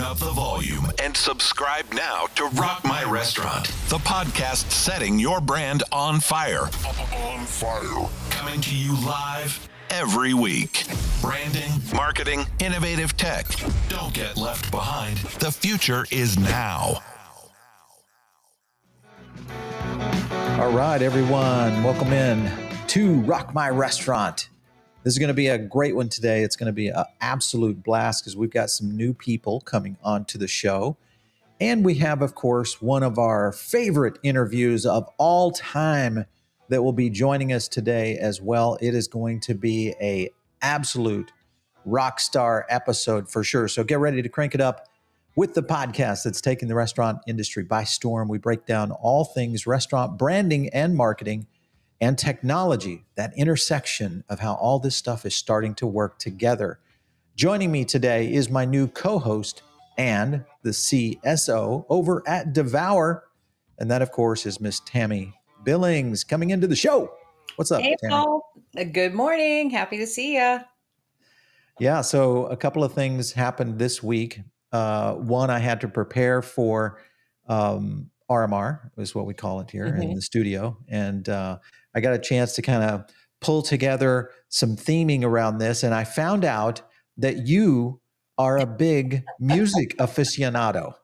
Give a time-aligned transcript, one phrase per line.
[0.00, 5.42] Turn up the volume and subscribe now to Rock My Restaurant, the podcast setting your
[5.42, 6.62] brand on fire.
[6.62, 8.08] On fire.
[8.30, 10.86] Coming to you live every week.
[11.20, 13.44] Branding, marketing, innovative tech.
[13.90, 15.18] Don't get left behind.
[15.18, 17.02] The future is now.
[20.58, 22.50] All right, everyone, welcome in
[22.86, 24.48] to Rock My Restaurant.
[25.02, 26.42] This is going to be a great one today.
[26.42, 30.36] It's going to be an absolute blast because we've got some new people coming onto
[30.36, 30.98] the show.
[31.58, 36.26] And we have, of course, one of our favorite interviews of all time
[36.68, 38.76] that will be joining us today as well.
[38.82, 40.28] It is going to be a
[40.60, 41.32] absolute
[41.86, 43.68] rock star episode for sure.
[43.68, 44.86] So get ready to crank it up
[45.34, 48.28] with the podcast that's taking the restaurant industry by storm.
[48.28, 51.46] We break down all things restaurant branding and marketing
[52.00, 56.80] and technology, that intersection of how all this stuff is starting to work together.
[57.36, 59.62] Joining me today is my new co host
[59.98, 63.24] and the CSO over at Devour.
[63.78, 65.34] And that, of course, is Miss Tammy
[65.64, 67.12] Billings coming into the show.
[67.56, 67.82] What's up?
[67.82, 68.12] Hey, Tammy?
[68.12, 68.52] Paul.
[68.78, 69.70] Uh, good morning.
[69.70, 70.60] Happy to see you.
[71.78, 72.00] Yeah.
[72.00, 74.40] So, a couple of things happened this week.
[74.72, 77.00] Uh, one, I had to prepare for
[77.48, 80.02] um, RMR, is what we call it here mm-hmm.
[80.02, 80.78] in the studio.
[80.88, 81.58] And uh,
[81.94, 83.04] I got a chance to kind of
[83.40, 86.82] pull together some theming around this, and I found out
[87.16, 88.00] that you
[88.38, 90.94] are a big music aficionado.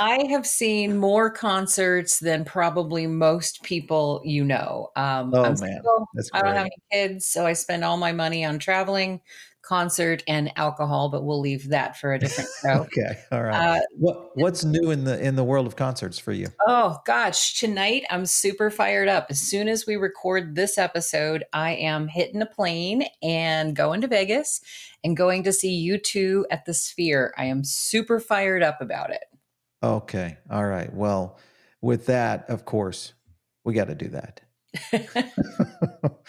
[0.00, 4.90] I have seen more concerts than probably most people you know.
[4.96, 5.82] Um, oh I'm man,
[6.32, 9.20] I don't have any kids, so I spend all my money on traveling
[9.62, 12.80] concert and alcohol, but we'll leave that for a different show.
[12.80, 13.78] okay, all right.
[13.78, 16.46] Uh, what what's new in the in the world of concerts for you?
[16.66, 19.26] Oh gosh, tonight I'm super fired up.
[19.28, 24.08] As soon as we record this episode, I am hitting a plane and going to
[24.08, 24.62] Vegas
[25.04, 27.34] and going to see U2 at the Sphere.
[27.36, 29.24] I am super fired up about it.
[29.82, 30.92] Okay, all right.
[30.92, 31.38] Well,
[31.80, 33.14] with that, of course,
[33.64, 34.40] we got to do that.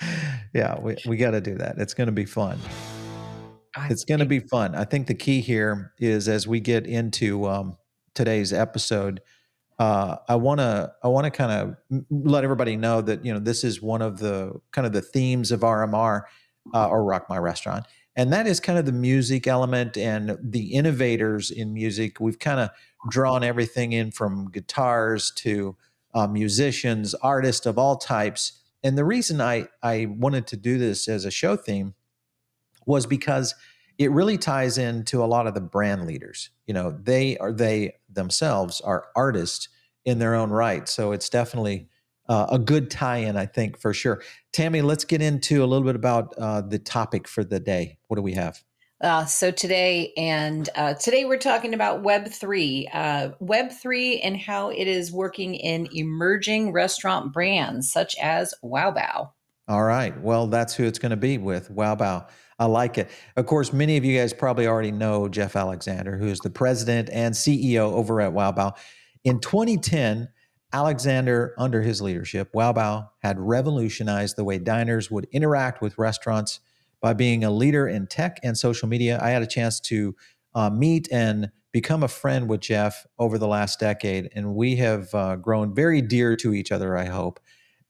[0.53, 1.78] yeah, we, we got to do that.
[1.78, 2.59] It's going to be fun.
[3.75, 4.75] I it's going to be fun.
[4.75, 7.78] I think the key here is as we get into um,
[8.16, 9.22] today's episode,
[9.79, 13.39] uh, I want to I want to kind of let everybody know that you know
[13.39, 16.23] this is one of the kind of the themes of RMR
[16.73, 17.85] uh, or Rock My Restaurant,
[18.21, 22.19] and that is kind of the music element and the innovators in music.
[22.19, 22.69] We've kind of
[23.09, 25.75] drawn everything in from guitars to
[26.13, 28.61] uh, musicians, artists of all types.
[28.83, 31.95] And the reason I I wanted to do this as a show theme
[32.85, 33.55] was because
[33.97, 36.51] it really ties into a lot of the brand leaders.
[36.67, 39.67] You know, they are they themselves are artists
[40.05, 40.88] in their own right.
[40.88, 41.89] So it's definitely
[42.27, 44.21] uh, a good tie-in, I think, for sure.
[44.53, 47.97] Tammy, let's get into a little bit about uh, the topic for the day.
[48.07, 48.61] What do we have?
[49.01, 54.37] Uh, so today and uh, today we're talking about Web three, uh, Web three, and
[54.37, 59.31] how it is working in emerging restaurant brands such as Wow Bao.
[59.67, 62.27] All right, well, that's who it's going to be with Wow Bao.
[62.59, 63.09] I like it.
[63.38, 67.09] Of course, many of you guys probably already know Geoff Alexander, who is the president
[67.09, 68.77] and CEO over at Wow Bao.
[69.23, 70.29] In 2010,
[70.73, 76.59] Alexander, under his leadership, Wow had revolutionized the way diners would interact with restaurants
[77.01, 79.19] by being a leader in tech and social media.
[79.21, 80.15] I had a chance to
[80.55, 85.13] uh, meet and become a friend with Geoff over the last decade, and we have
[85.13, 87.39] uh, grown very dear to each other, I hope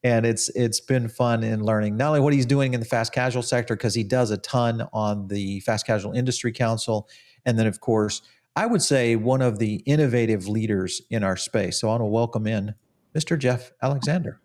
[0.04, 3.14] and it's it's been fun in learning not only what he's doing in the fast
[3.14, 7.08] casual sector because he does a ton on the fast casual industry council
[7.46, 8.22] and then of course
[8.56, 11.80] i would say one of the innovative leaders in our space.
[11.80, 12.76] So i want to welcome in
[13.16, 14.40] mr geoff alexander.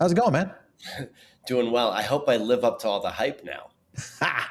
[0.00, 0.52] How's it going man?
[1.46, 1.90] Doing well.
[1.90, 3.70] I hope i live up to all the hype now.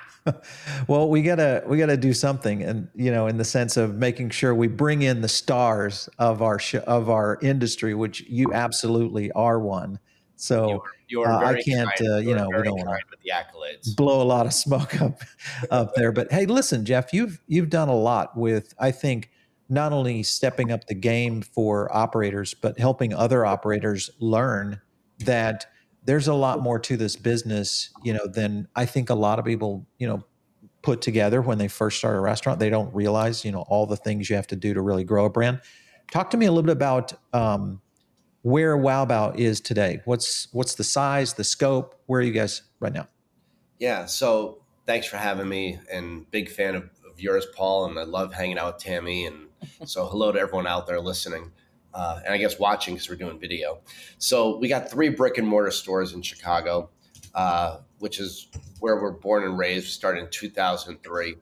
[0.87, 4.31] Well we gotta we gotta do something and you know in the sense of making
[4.31, 9.31] sure we bring in the stars of our sh- of our industry which you absolutely
[9.33, 9.99] are one.
[10.35, 13.95] So you are, you are uh, I can't, uh, you, know, we don't want to
[13.95, 15.21] blow a lot of smoke up
[15.71, 16.11] up there.
[16.11, 19.29] But hey, listen, Geoff, you've you've done a lot with I think
[19.69, 24.79] not only stepping up the game for operators, but helping other operators learn
[25.19, 25.65] that
[26.03, 29.45] there's a lot more to this business, you know, than I think a lot of
[29.45, 30.23] people, you know,
[30.83, 32.59] put together when they first start a restaurant.
[32.59, 35.25] They don't realize, you know, all the things you have to do to really grow
[35.25, 35.61] a brand.
[36.11, 37.81] Talk to me a little bit about um,
[38.45, 40.01] where Wow Bao is today.
[40.05, 41.99] What's what's the size, the scope?
[42.05, 43.07] Where are you guys right now?
[43.79, 48.03] Yeah, so thanks for having me, and big fan of, of yours, Paul, and I
[48.03, 49.47] love hanging out with Tammy, and
[49.85, 51.51] so hello to everyone out there listening.
[51.91, 53.79] Uh, and I guess watching because we're doing video.
[54.19, 56.91] So we got three brick and mortar stores in Chicago,
[57.33, 58.49] uh, which is
[58.79, 59.85] where we're born and raised.
[59.85, 61.35] We started in 2003,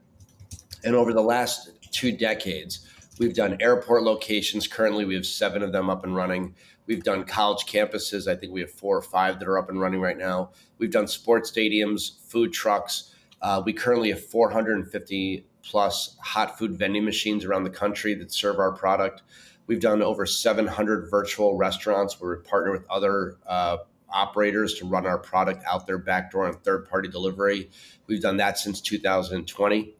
[0.86, 2.88] And over the last two decades,
[3.20, 4.68] we've done airport locations.
[4.68, 6.56] Currently, we have seven of them up and running.
[6.86, 8.28] We've done college campuses.
[8.28, 10.52] I think we have four or five that are up and running right now.
[10.78, 13.14] We've done sports stadiums, food trucks.
[13.42, 18.60] Uh, we currently have 450 plus hot food vending machines around the country that serve
[18.60, 19.22] our product.
[19.66, 23.78] We've done over 700 virtual restaurants where we partner with other uh,
[24.10, 27.70] operators to run our product out their back door on third party delivery.
[28.08, 29.96] We've done that since 2020.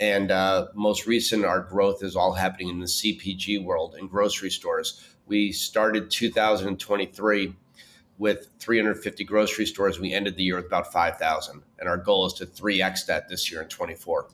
[0.00, 4.50] And uh, most recent, our growth is all happening in the CPG world in grocery
[4.50, 5.11] stores.
[5.32, 7.54] We started 2023
[8.18, 9.98] with 350 grocery stores.
[9.98, 11.62] We ended the year with about 5,000.
[11.78, 14.28] And our goal is to 3x that this year in 24.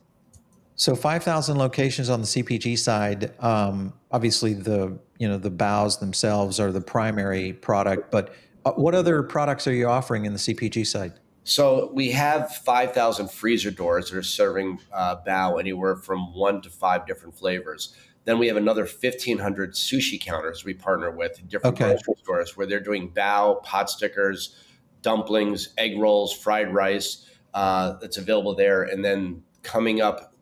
[0.74, 3.32] So 5,000 locations on the CPG side.
[3.38, 8.34] Um, obviously, the you know the baos themselves are the primary product, but
[8.64, 11.12] uh, what other products are you offering in the CPG side?
[11.44, 16.68] So we have 5,000 freezer doors that are serving uh, bao anywhere from one to
[16.68, 17.94] five different flavors.
[18.28, 21.94] Then we have another 1,500 sushi counters we partner with in different okay.
[21.94, 24.54] grocery stores where they're doing bao, pot stickers,
[25.00, 27.24] dumplings, egg rolls, fried rice.
[27.54, 28.82] Uh, that's available there.
[28.82, 30.34] And then coming up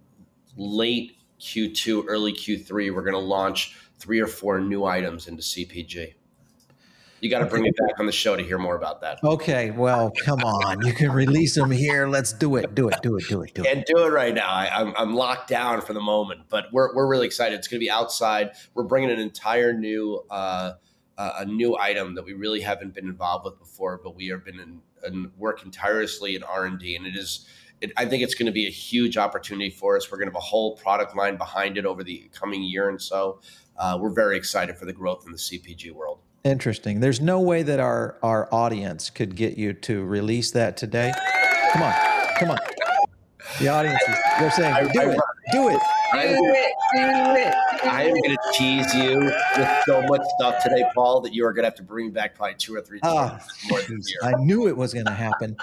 [0.57, 6.15] late Q2, early Q3, we're going to launch three or four new items into CPG.
[7.21, 9.19] You got to bring me back on the show to hear more about that.
[9.25, 10.85] Okay, well, come on.
[10.85, 12.07] You can release them here.
[12.07, 12.75] Let's do it.
[12.75, 12.97] Do it.
[13.03, 13.25] Do it.
[13.29, 13.55] Do it.
[13.55, 13.67] Do it.
[13.67, 14.49] Can't do it right now.
[14.49, 17.59] I, am I'm, I'm locked down for the moment, but we're, we're really excited.
[17.59, 18.51] It's going to be outside.
[18.75, 20.73] We're bringing an entire new uh,
[21.19, 24.45] uh, a new item that we really haven't been involved with before, but we have
[24.45, 27.47] been in, in working tirelessly in R and D, and it is
[27.81, 30.11] it, I think it's going to be a huge opportunity for us.
[30.11, 33.01] We're going to have a whole product line behind it over the coming year and
[33.01, 33.41] so.
[33.79, 36.21] Uh, we're very excited for the growth in the CPG world.
[36.47, 37.01] Interesting.
[37.01, 41.13] There's no way that our our audience could get you to release that today.
[41.73, 41.93] Come on,
[42.39, 42.59] come on.
[43.59, 45.19] The audience is they're saying, do it,
[45.51, 45.81] do it.
[46.13, 46.73] Do it, do it.
[46.95, 51.53] I am going to tease you with so much stuff today, Paul, that you are
[51.53, 54.33] going to have to bring back probably two or three times oh, more than I
[54.39, 55.57] knew it was going to happen.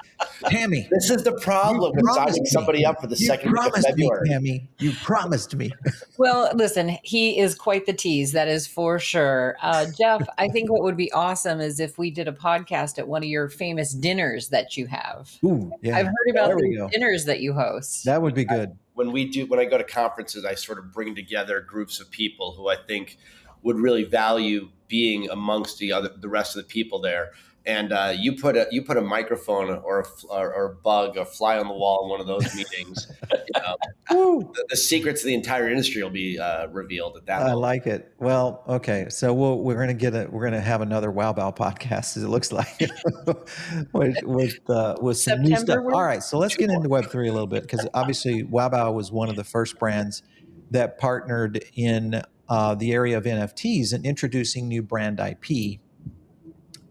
[0.48, 0.88] Tammy.
[0.92, 4.22] This is the problem with signing somebody up for the you second week of February.
[4.24, 4.70] Me, Tammy.
[4.80, 5.72] You promised me.
[6.18, 9.56] well, listen, he is quite the tease, that is for sure.
[9.62, 13.08] Uh, Geoff, I think what would be awesome is if we did a podcast at
[13.08, 15.32] one of your famous dinners that you have.
[15.44, 15.98] Ooh, yeah.
[15.98, 18.06] I've heard about the dinners that you host.
[18.06, 20.92] That would be good when we do when I go to conferences, I sort of
[20.92, 23.18] bring together groups of people who I think
[23.64, 27.32] would really value being amongst the other the rest of the people there
[27.66, 31.26] and uh, you put a you put a microphone or a, or, a bug a
[31.26, 35.28] fly on the wall in one of those meetings you know, the, the, secrets of
[35.28, 38.14] the entire industry will be uh, revealed at that i like it.
[38.20, 41.12] Well okay so we we are going to get a we're going to have another
[41.12, 42.80] wow bao podcast as it looks like
[43.94, 47.06] with with, uh, with some September new stuff all right so let's get into web
[47.10, 50.24] 3 a little bit because obviously wow bao was one of the first brands
[50.72, 55.80] that partnered in uh, the area of nfts and introducing new brand ip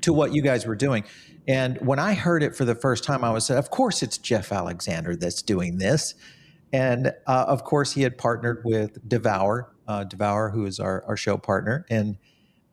[0.03, 1.05] to what you guys were doing.
[1.49, 4.19] And when I heard it for the first time, I was said, of course it's
[4.19, 6.15] Geoff Alexander that's doing this.
[6.73, 11.17] And uh, of course, he had partnered with Devour, uh, Devour, who is our, our
[11.17, 11.85] show partner.
[11.91, 12.17] And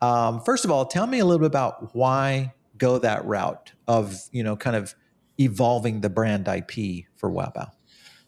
[0.00, 4.18] um, first of all, tell me a little bit about why go that route of,
[4.32, 4.94] you know, kind of
[5.38, 7.70] evolving the brand IP for Wow Bao.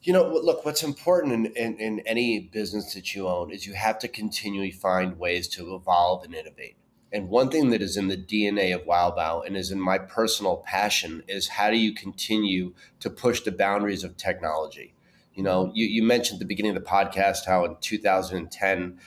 [0.03, 3.75] You know, look, what's important in, in, in any business that you own is you
[3.75, 6.77] have to continually find ways to evolve and innovate.
[7.13, 9.99] And one thing that is in the DNA of Wow Bao and is in my
[9.99, 14.95] personal passion is how do you continue to push the boundaries of technology?
[15.35, 18.99] You know, you, you mentioned at the beginning of the podcast how in 2010,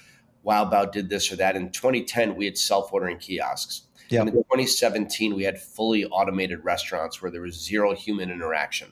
[0.43, 1.55] Wow Bao did this or that.
[1.55, 3.87] In 2010, we had self ordering kiosks.
[4.09, 4.19] Yep.
[4.19, 8.91] And in 2017, we had fully automated restaurants where there was zero human interaction.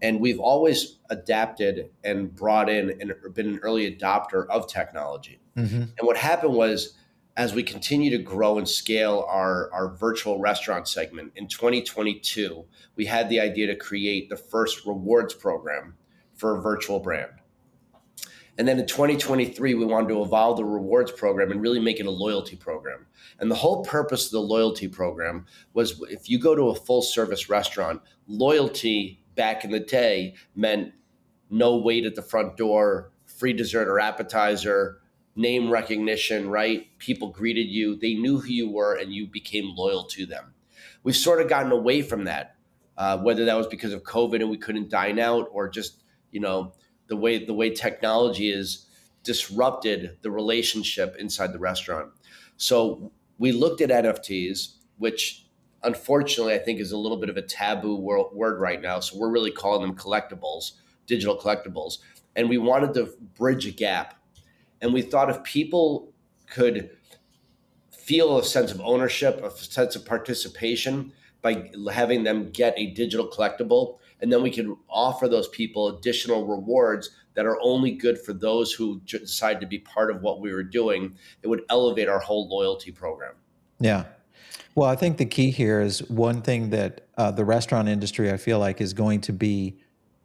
[0.00, 5.40] And we've always adapted and brought in and been an early adopter of technology.
[5.58, 5.76] Mm-hmm.
[5.76, 6.96] And what happened was,
[7.36, 11.32] as we continue to grow and scale our, our virtual restaurant segment.
[11.36, 12.64] In 2022
[12.96, 15.94] we had the idea to create the first rewards program
[16.34, 17.32] for a virtual brand.
[18.58, 22.06] And then in 2023 we wanted to evolve the rewards program and really make it
[22.06, 23.06] a loyalty program.
[23.38, 27.02] And the whole purpose of the loyalty program was if you go to a full
[27.02, 30.92] service restaurant loyalty back in the day meant
[31.48, 34.99] no wait at the front door free dessert or appetizer
[35.36, 36.86] name recognition, right?
[36.98, 40.54] People greeted you, they knew who you were, and you became loyal to them.
[41.02, 42.56] We've sort of gotten away from that,
[42.96, 46.40] uh, whether that was because of COVID and we couldn't dine out, or just you
[46.40, 46.72] know
[47.08, 48.86] the way the way technology is
[49.22, 52.10] disrupted the relationship inside the restaurant.
[52.56, 55.46] So we looked at NFTs, which
[55.82, 59.00] unfortunately I think is a little bit of a taboo word right now.
[59.00, 60.72] So we're really calling them collectibles,
[61.06, 61.98] digital collectibles
[62.36, 64.14] and we wanted to bridge a gap.
[64.80, 66.12] And we thought if people
[66.46, 66.90] could
[67.90, 73.28] feel a sense of ownership, a sense of participation by having them get a digital
[73.28, 78.32] collectible, and then we could offer those people additional rewards that are only good for
[78.32, 81.16] those who decide to be part of what we were doing.
[81.42, 83.34] It would elevate our whole loyalty program.
[83.78, 84.04] Yeah.
[84.74, 88.36] Well, I think the key here is one thing that uh, the restaurant industry, I
[88.36, 89.78] feel like, is going to be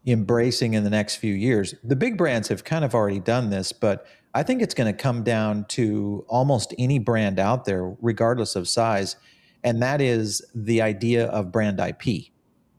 [0.06, 1.74] embracing in the next few years.
[1.84, 5.02] The big brands have kind of already done this, but I think it's going to
[5.02, 9.16] come down to almost any brand out there, regardless of size.
[9.64, 12.26] And that is the idea of brand IP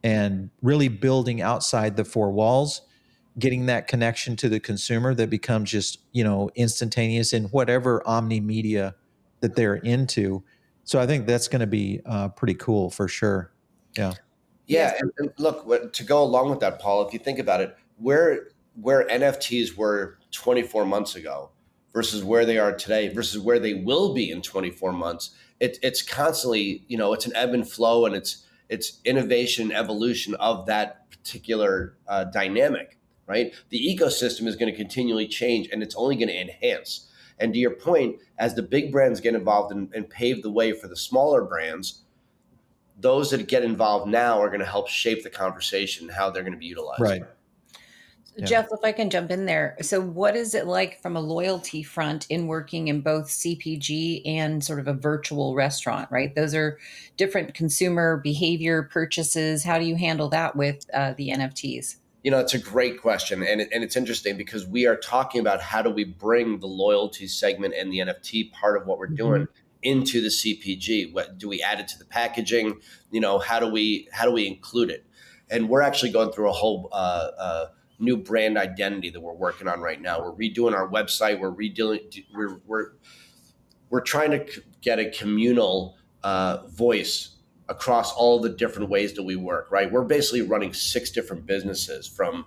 [0.05, 2.83] and really building outside the four walls,
[3.39, 8.39] getting that connection to the consumer that becomes just, you know, instantaneous in whatever omni
[8.39, 8.95] media
[9.41, 10.45] that they're into.
[10.85, 13.51] So I think that's going to be uh, pretty cool for sure.
[13.97, 14.13] Yeah.
[14.67, 17.07] Yeah, and, look to go along with that, Paul.
[17.07, 18.49] If you think about it, where
[18.81, 21.51] where NFTs were 24 months ago
[21.93, 25.31] versus where they are today versus where they will be in 24 months,
[25.61, 30.35] it, it's constantly you know it's an ebb and flow and it's it's innovation evolution
[30.37, 33.53] of that particular uh, dynamic right?
[33.71, 37.11] The ecosystem is going to continually change and it's only going to enhance.
[37.39, 40.73] And to your point as the big brands get involved and, and pave the way
[40.73, 42.03] for the smaller brands
[42.99, 46.55] those that get involved now are going to help shape the conversation how they're going
[46.55, 47.03] to be utilized.
[47.03, 47.23] Right
[48.37, 48.45] yeah.
[48.47, 49.77] Geoff, if I can jump in there.
[49.81, 54.63] So, what is it like from a loyalty front in working in both CPG and
[54.63, 56.35] sort of a virtual restaurant, right?
[56.35, 56.79] Those are
[57.17, 59.65] different consumer behavior purchases.
[59.65, 61.97] How do you handle that with uh, the NFTs?
[62.23, 63.43] You know, it's a great question.
[63.43, 67.29] And, and it's interesting because we are talking about how do we bring the loyalty
[67.29, 69.17] segment and the NFT part of what we're mm-hmm.
[69.17, 69.49] doing
[69.83, 71.13] into the CPG?
[71.13, 72.81] What do we add it to the packaging?
[73.11, 75.07] You know, how do we how do we include it?
[75.49, 77.67] And we're actually going through a whole uh, uh,
[77.99, 80.21] new brand identity that we're working on right now.
[80.21, 81.41] We're redoing our website.
[81.41, 82.25] We're redoing.
[82.35, 82.93] We're we're
[83.91, 84.47] we're trying to
[84.81, 87.37] get a communal uh, voice
[87.69, 89.71] across all the different ways that we work.
[89.71, 89.91] Right.
[89.91, 92.45] We're basically running six different businesses from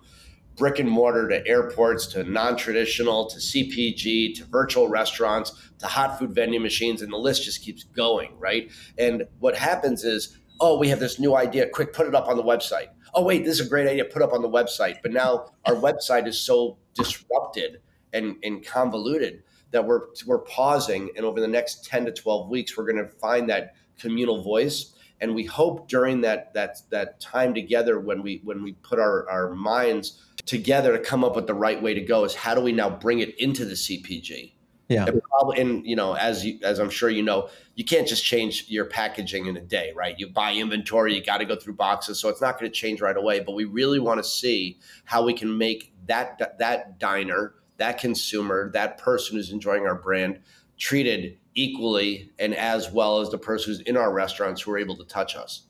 [0.59, 6.35] brick and mortar to airports to non-traditional to CPG to virtual restaurants to hot food
[6.35, 10.89] vending machines and the list just keeps going right and what happens is oh we
[10.89, 12.87] have this new idea quick put it up on the website
[13.19, 15.01] oh wait, this is a great idea, put up on the website.
[15.01, 17.81] But now our website is so disrupted
[18.13, 22.77] and, and convoluted that we're we're pausing, and over the next ten to twelve weeks,
[22.77, 24.93] we're going to find that communal voice.
[25.21, 29.29] And we hope during that that that time together, when we when we put our,
[29.29, 32.61] our minds together to come up with the right way to go, is how do
[32.61, 34.53] we now bring it into the CPG?
[34.89, 35.05] Yeah.
[35.05, 38.25] And, probably, and you know, as you, as I'm sure you know, you can't just
[38.25, 40.19] change your packaging in a day, right?
[40.19, 42.99] You buy inventory, you got to go through boxes, so it's not going to change
[42.99, 43.39] right away.
[43.39, 48.71] But we really want to see how we can make that that diner, that consumer,
[48.73, 50.39] that person who's enjoying our brand
[50.79, 54.95] treated equally and as well as the person who's in our restaurants who are able
[54.95, 55.67] to touch us.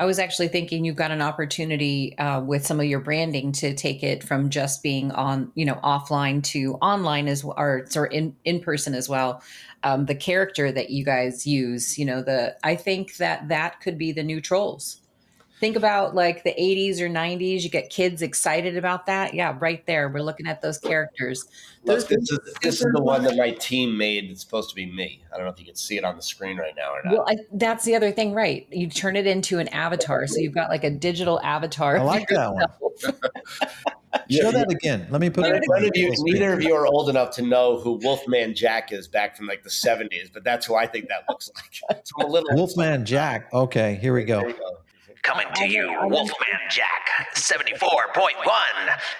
[0.00, 3.74] I was actually thinking you've got an opportunity uh, with some of your branding to
[3.74, 8.14] take it from just being on, you know, offline to online as well, or sort
[8.14, 9.42] in in person as well.
[9.82, 13.98] Um, the character that you guys use, you know, the I think that that could
[13.98, 14.99] be the new trolls
[15.60, 19.86] think about like the 80s or 90s you get kids excited about that yeah right
[19.86, 21.46] there we're looking at those characters
[21.84, 24.74] those Look, this, is, this is the one that my team made it's supposed to
[24.74, 26.92] be me i don't know if you can see it on the screen right now
[26.92, 30.26] or not well I, that's the other thing right you turn it into an avatar
[30.26, 32.64] so you've got like a digital avatar i like that one
[34.28, 35.06] Show that again.
[35.10, 35.62] Let me put it.
[35.68, 39.06] None of you, neither of you are old enough to know who Wolfman Jack is
[39.06, 42.00] back from like the '70s, but that's who I think that looks like.
[42.04, 43.52] So I'm a little Wolfman Jack.
[43.52, 44.52] Okay, here we go.
[45.22, 48.30] Coming to you, Wolfman Jack 74.1.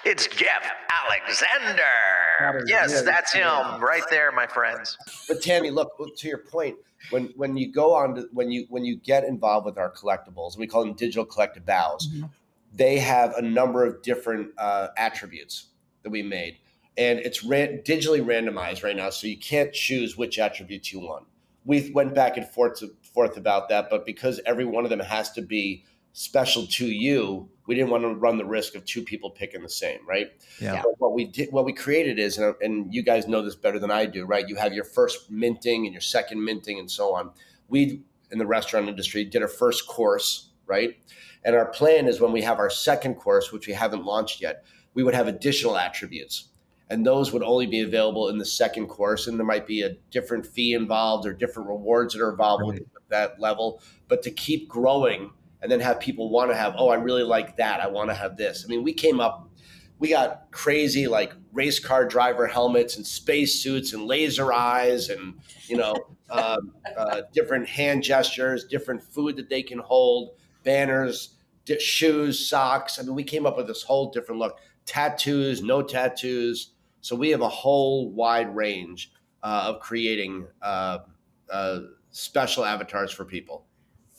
[0.03, 0.67] It's Geoff
[1.05, 2.63] Alexander.
[2.65, 4.97] Yes, that's him right there, my friends.
[5.27, 6.75] But Tammy, look to your point.
[7.11, 10.57] When when you go on to when you when you get involved with our collectibles,
[10.57, 12.07] we call them digital collectibles.
[12.07, 12.25] Mm-hmm.
[12.73, 15.67] They have a number of different uh, attributes
[16.03, 16.57] that we made,
[16.97, 21.25] and it's ran- digitally randomized right now, so you can't choose which attributes you want.
[21.65, 22.81] We went back and forth
[23.13, 27.49] forth about that, but because every one of them has to be special to you,
[27.67, 30.27] we didn't want to run the risk of two people picking the same, right?
[30.59, 30.81] Yeah.
[30.83, 33.91] But what we did, what we created is, and you guys know this better than
[33.91, 34.47] I do, right?
[34.47, 37.31] You have your first minting and your second minting and so on.
[37.69, 38.01] We
[38.31, 40.97] in the restaurant industry did our first course, right?
[41.43, 44.65] And our plan is when we have our second course, which we haven't launched yet,
[44.93, 46.49] we would have additional attributes.
[46.89, 49.27] And those would only be available in the second course.
[49.27, 52.73] And there might be a different fee involved or different rewards that are involved right.
[52.73, 53.81] with that level.
[54.09, 57.57] But to keep growing and then have people want to have, oh, I really like
[57.57, 57.81] that.
[57.81, 58.65] I want to have this.
[58.65, 59.51] I mean, we came up
[60.01, 65.35] we got crazy like race car driver helmets and space suits and laser eyes and
[65.67, 65.93] you know
[66.31, 66.57] uh,
[66.97, 70.31] uh, different hand gestures, different food that they can hold,
[70.63, 72.99] banners, di- shoes, socks.
[72.99, 74.57] I mean, we came up with this whole different look.
[74.85, 76.73] Tattoos, no tattoos.
[77.01, 79.11] So we have a whole wide range
[79.43, 80.99] uh, of creating uh,
[81.51, 83.67] uh, special avatars for people.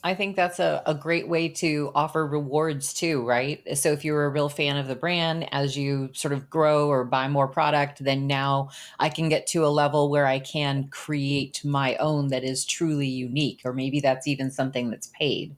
[0.04, 3.62] I think that's a, a great way to offer rewards too, right?
[3.78, 7.04] So if you're a real fan of the brand, as you sort of grow or
[7.04, 11.64] buy more product, then now I can get to a level where I can create
[11.64, 15.56] my own that is truly unique, or maybe that's even something that's paid.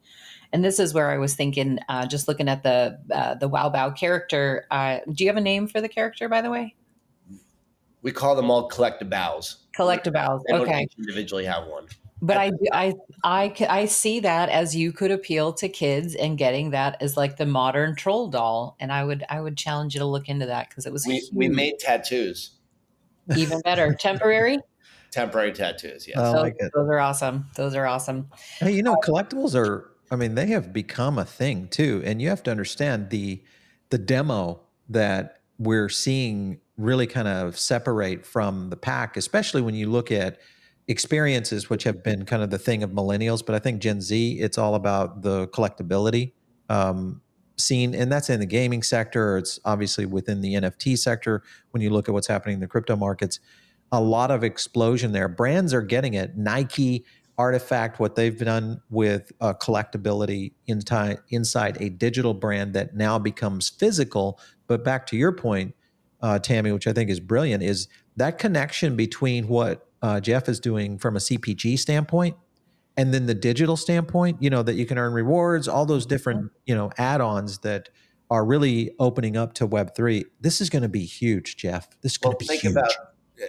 [0.52, 3.70] And this is where I was thinking, uh, just looking at the uh, the Wow
[3.70, 4.66] Bao character.
[4.70, 6.76] Uh, do you have a name for the character, by the way?
[8.02, 9.56] We call them all collectibles.
[10.12, 10.42] baos.
[10.46, 10.86] They don't Okay.
[10.98, 11.88] individually have one.
[12.26, 16.70] But I, I i i see that as you could appeal to kids and getting
[16.70, 20.06] that as like the modern troll doll and I would I would challenge you to
[20.06, 22.52] look into that because it was We, we made tattoos,
[23.36, 24.58] even better temporary
[25.10, 26.08] temporary tattoos.
[26.08, 26.18] Yes.
[26.18, 29.90] I those, like those are awesome those are awesome Hey, you know, uh, collectibles are
[30.10, 32.02] I mean, they have become a thing too.
[32.04, 33.42] And you have to understand the
[33.90, 39.88] the demo that we're seeing really kind of separate from the pack, especially when you
[39.88, 40.38] look at
[40.88, 43.44] experiences, which have been kind of the thing of millennials.
[43.44, 46.32] But I think Gen Z, it's all about the collectability
[46.68, 47.22] um,
[47.56, 49.38] scene, and that's in the gaming sector.
[49.38, 51.42] It's obviously within the NFT sector.
[51.70, 53.40] When you look at what's happening in the crypto markets,
[53.92, 55.28] a lot of explosion there.
[55.28, 56.36] Brands are getting it.
[56.36, 57.04] Nike,
[57.38, 63.70] RTFKT, what they've done with uh, collectability inside inside a digital brand that now becomes
[63.70, 64.38] physical.
[64.66, 65.74] But back to your point,
[66.20, 70.60] uh, Tammy, which I think is brilliant, is that connection between what uh, Geoff is
[70.60, 72.36] doing from a CPG standpoint
[72.98, 74.36] and then the digital standpoint.
[74.42, 77.88] You know that you can earn rewards, all those different you know add-ons that
[78.30, 80.26] are really opening up to Web three.
[80.40, 81.88] This is going to be huge, Geoff.
[82.02, 82.72] This is going Well, to be think huge.
[82.72, 82.90] about,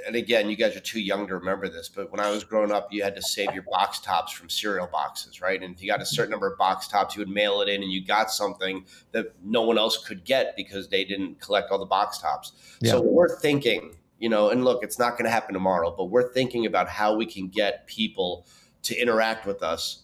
[0.07, 2.71] and again, you guys are too young to remember this, but when I was growing
[2.71, 5.61] up, you had to save your box tops from cereal boxes, right?
[5.61, 7.83] And if you got a certain number of box tops, you would mail it in,
[7.83, 11.79] and you got something that no one else could get because they didn't collect all
[11.79, 12.53] the box tops.
[12.83, 16.31] So we're thinking, you know, and look, it's not going to happen tomorrow, but we're
[16.31, 18.45] thinking about how we can get people
[18.83, 20.03] to interact with us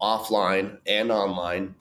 [0.00, 1.74] offline and online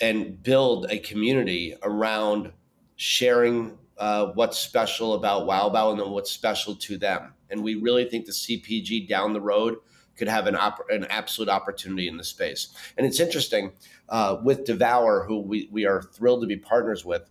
[0.00, 2.52] and build a community around
[2.96, 7.34] sharing uh, what's special about Wow Bao and then what's special to them.
[7.50, 9.76] And we really think the CPG down the road
[10.16, 12.68] could have an, op- an absolute opportunity in this space.
[12.96, 13.72] And it's interesting
[14.08, 17.30] uh, with Devour, who we, we are thrilled to be partners with.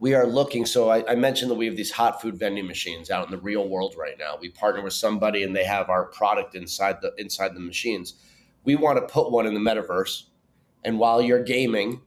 [0.00, 0.66] We are looking.
[0.66, 3.38] So I, I mentioned that we have these hot food vending machines out in the
[3.38, 4.36] real world right now.
[4.40, 8.14] We partner with somebody, and they have our product inside the inside the machines.
[8.64, 10.24] We want to put one in the metaverse,
[10.84, 12.00] and while you're gaming,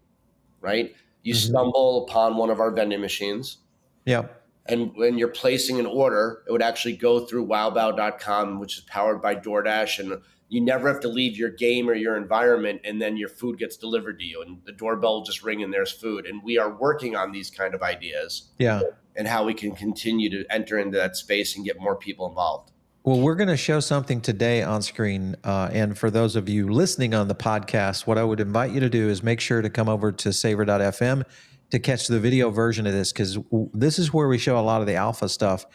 [0.61, 1.37] right, you Mhm.
[1.37, 3.57] stumble upon one of our vending machines,
[4.05, 4.25] Yeah.
[4.65, 9.21] and when you're placing an order, it would actually go through wowbao.com, which is powered
[9.21, 9.99] by DoorDash.
[9.99, 13.59] And you never have to leave your game or your environment, and then your food
[13.59, 16.25] gets delivered to you, and the doorbell just ring and there's food.
[16.25, 18.81] And we are working on these kind of ideas Yeah.
[19.15, 22.71] and how we can continue to enter into that space and get more people involved.
[23.03, 25.37] Well, we're going to show something today on screen.
[25.43, 28.81] Uh, and for those of you listening on the podcast, what I would invite you
[28.81, 31.23] to do is make sure to come over to savor.fm
[31.69, 33.37] to catch the video version of this because
[33.73, 35.65] this is where we show a lot of the alpha stuff.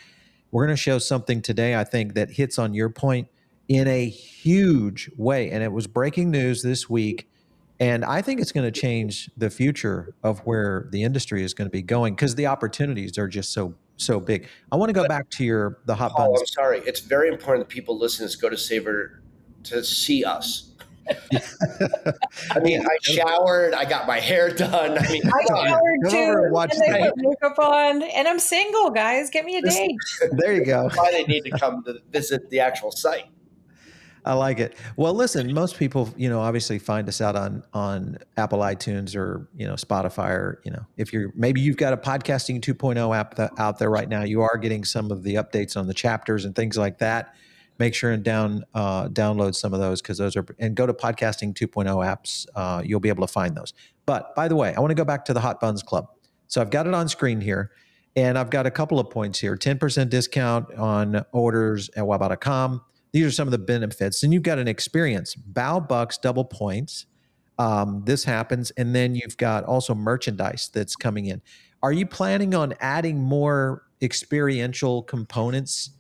[0.51, 3.29] We're going to show something today, I think, that hits on your point
[3.69, 5.51] in a huge way.
[5.51, 7.29] And it was breaking news this week.
[7.81, 11.67] And I think it's going to change the future of where the industry is going
[11.67, 14.49] to be going because the opportunities are just so so big.
[14.73, 16.41] I want to go back to your the hot Paul, buns.
[16.41, 16.79] I'm sorry.
[16.87, 19.23] It's very important that people listen to go to Savor
[19.65, 20.71] to see us.
[22.51, 24.99] I mean, I showered, I got my hair done.
[24.99, 28.29] I mean, I showered Come too and watch and I the- put makeup on and
[28.29, 29.97] I'm single guys get me a This- date
[30.33, 30.89] there you go.
[30.95, 33.25] why they need to come to visit the actual site.
[34.25, 34.77] I like it.
[34.97, 39.49] Well, listen, most people, you know, obviously find us out on on Apple iTunes or
[39.57, 43.35] you know Spotify or you know if you're maybe you've got a podcasting 2.0 app
[43.35, 44.23] that, out there right now.
[44.23, 47.35] You are getting some of the updates on the chapters and things like that.
[47.79, 50.93] Make sure and down uh, download some of those because those are and go to
[50.93, 52.47] podcasting 2.0 apps.
[52.55, 53.73] Uh, you'll be able to find those.
[54.07, 56.07] But by the way, I want to go back to the Hot Buns Club.
[56.47, 57.73] So I've got it on screen here.
[58.15, 62.83] And I've got a couple of points here 10% discount on orders at wowbao.com.
[63.13, 64.23] These are some of the benefits.
[64.23, 65.35] And you've got an experience.
[65.35, 67.07] Bao Bucks double points.
[67.59, 68.71] Um, this happens.
[68.73, 71.43] And then you've got also merchandise that's coming in.
[71.83, 75.91] Are you planning on adding more experiential components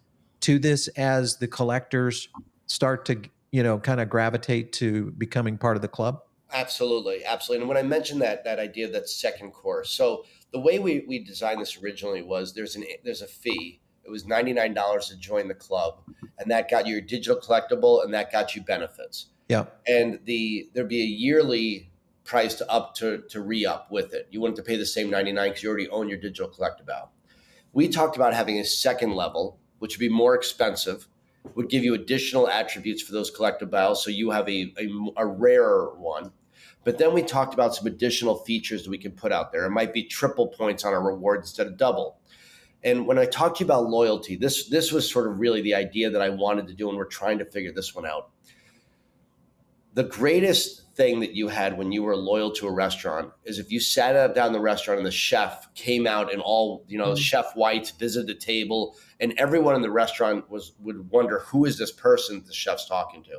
[0.40, 2.28] to this as the collectors
[2.66, 3.20] start to,
[3.50, 6.20] you know, kind of gravitate to becoming part of the club?
[6.52, 7.62] Absolutely, absolutely.
[7.62, 11.04] And when I mentioned that that idea of that second course, so the way we,
[11.08, 13.80] we designed this originally was there's an there's a fee.
[14.04, 16.00] It was ninety nine dollars to join the club,
[16.38, 19.26] and that got you your digital collectible, and that got you benefits.
[19.48, 19.66] Yeah.
[19.86, 21.90] And the there'd be a yearly
[22.24, 24.28] price to up to to re up with it.
[24.30, 26.48] You wouldn't have to pay the same ninety nine because you already own your digital
[26.48, 27.08] collectible.
[27.72, 31.08] We talked about having a second level, which would be more expensive,
[31.54, 35.94] would give you additional attributes for those collectibles, so you have a, a, a rarer
[35.96, 36.32] one
[36.84, 39.64] but then we talked about some additional features that we can put out there.
[39.64, 42.18] It might be triple points on a reward instead of double.
[42.84, 45.74] And when I talked to you about loyalty, this this was sort of really the
[45.74, 48.30] idea that I wanted to do, and we're trying to figure this one out.
[49.94, 53.70] The greatest thing that you had when you were loyal to a restaurant is if
[53.70, 57.08] you sat down in the restaurant and the chef came out and all, you know,
[57.08, 57.16] mm-hmm.
[57.16, 61.78] chef whites, visited the table, and everyone in the restaurant was would wonder who is
[61.78, 63.38] this person the chef's talking to.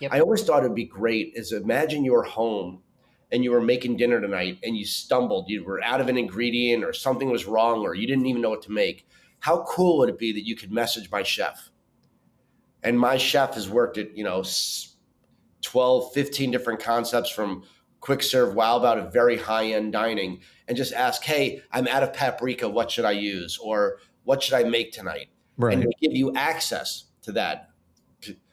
[0.00, 0.12] Yep.
[0.12, 2.82] I always thought it'd be great is imagine you're home
[3.32, 6.84] and you were making dinner tonight and you stumbled, you were out of an ingredient
[6.84, 9.08] or something was wrong or you didn't even know what to make.
[9.40, 11.70] How cool would it be that you could message my chef?
[12.82, 14.44] And my chef has worked at, you know,
[15.62, 17.64] 12, 15 different concepts from
[18.00, 22.02] quick serve wow about a very high end dining and just ask, hey, I'm out
[22.02, 22.68] of paprika.
[22.68, 23.58] What should I use?
[23.58, 25.28] Or what should I make tonight?
[25.56, 25.78] Right.
[25.78, 27.70] And give you access to that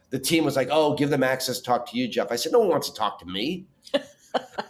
[0.10, 2.60] the team was like, "Oh, give them access talk to you, Geoff." I said, "No
[2.60, 3.68] one wants to talk to me.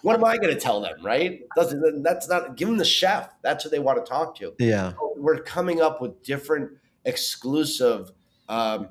[0.01, 1.03] What am I going to tell them?
[1.03, 1.41] Right?
[1.55, 3.29] Doesn't that's not give them the chef.
[3.41, 6.71] That's who they want to talk to." Yeah, so we're coming up with different
[7.05, 8.11] exclusive,
[8.47, 8.89] um,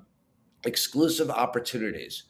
[0.64, 2.24] exclusive opportunities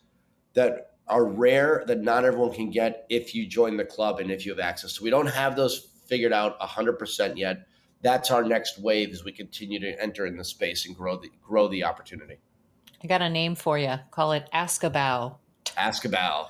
[0.54, 4.44] that are rare that not everyone can get if you join the club and if
[4.44, 4.92] you have access.
[4.92, 7.66] So we don't have those figured out hundred percent yet.
[8.02, 11.30] That's our next wave as we continue to enter in the space and grow the
[11.42, 12.38] grow the opportunity.
[13.02, 13.94] I got a name for you.
[14.10, 15.36] Call it Ask a Bao.
[15.76, 16.48] Ask a Bao.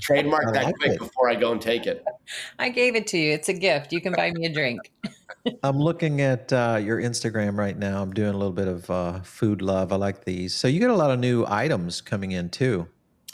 [0.00, 0.98] Trademark that quick it.
[0.98, 2.04] before I go and take it.
[2.58, 3.32] I gave it to you.
[3.32, 3.92] It's a gift.
[3.92, 4.92] You can buy me a drink.
[5.62, 8.02] I'm looking at uh, your Instagram right now.
[8.02, 9.92] I'm doing a little bit of uh, food love.
[9.92, 10.54] I like these.
[10.54, 12.88] So you get a lot of new items coming in too,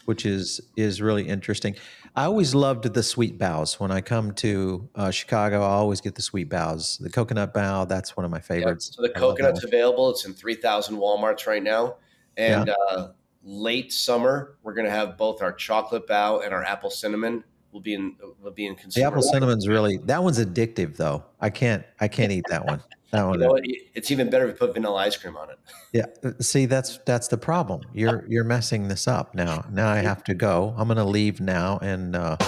[0.05, 1.75] which is is really interesting.
[2.15, 3.81] I always loved the sweet baos.
[3.81, 6.99] When I come to uh, Chicago, I always get the sweet baos.
[6.99, 8.91] The coconut bao, that's one of my favorites.
[8.91, 8.97] Yep.
[8.97, 10.11] So the coconut's available.
[10.11, 11.97] It's in 3,000 Walmarts right now.
[12.37, 13.07] And yeah.
[13.45, 17.81] Late summer, we're going to have both our chocolate bao and our apple cinnamon will
[17.81, 19.05] be in will be in consumer.
[19.05, 21.25] The apple cinnamon's really that one's addictive though.
[21.41, 22.83] I can't I can't eat that one.
[23.13, 23.41] That one.
[23.43, 23.59] You know,
[23.93, 25.59] it's even better if you put vanilla ice cream on it.
[25.93, 26.07] Yeah.
[26.25, 27.83] Uh, see, that's that's the problem.
[27.93, 29.67] You're you're messing this up now.
[29.71, 30.75] Now I have to go.
[30.79, 32.39] I'm going to leave now and uh,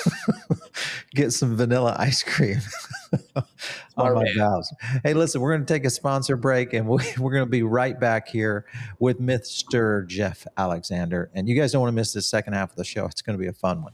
[1.14, 2.60] get some vanilla ice cream.
[3.96, 4.72] on my vows.
[5.04, 7.62] Hey, listen, we're going to take a sponsor break and we, we're going to be
[7.62, 8.66] right back here
[8.98, 10.06] with Mr.
[10.06, 11.30] Geoff Alexander.
[11.34, 13.06] And you guys don't want to miss this second half of the show.
[13.06, 13.92] It's going to be a fun one.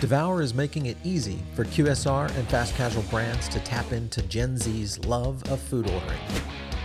[0.00, 4.56] Devour is making it easy for QSR and fast casual brands to tap into Gen
[4.56, 6.20] Z's love of food ordering.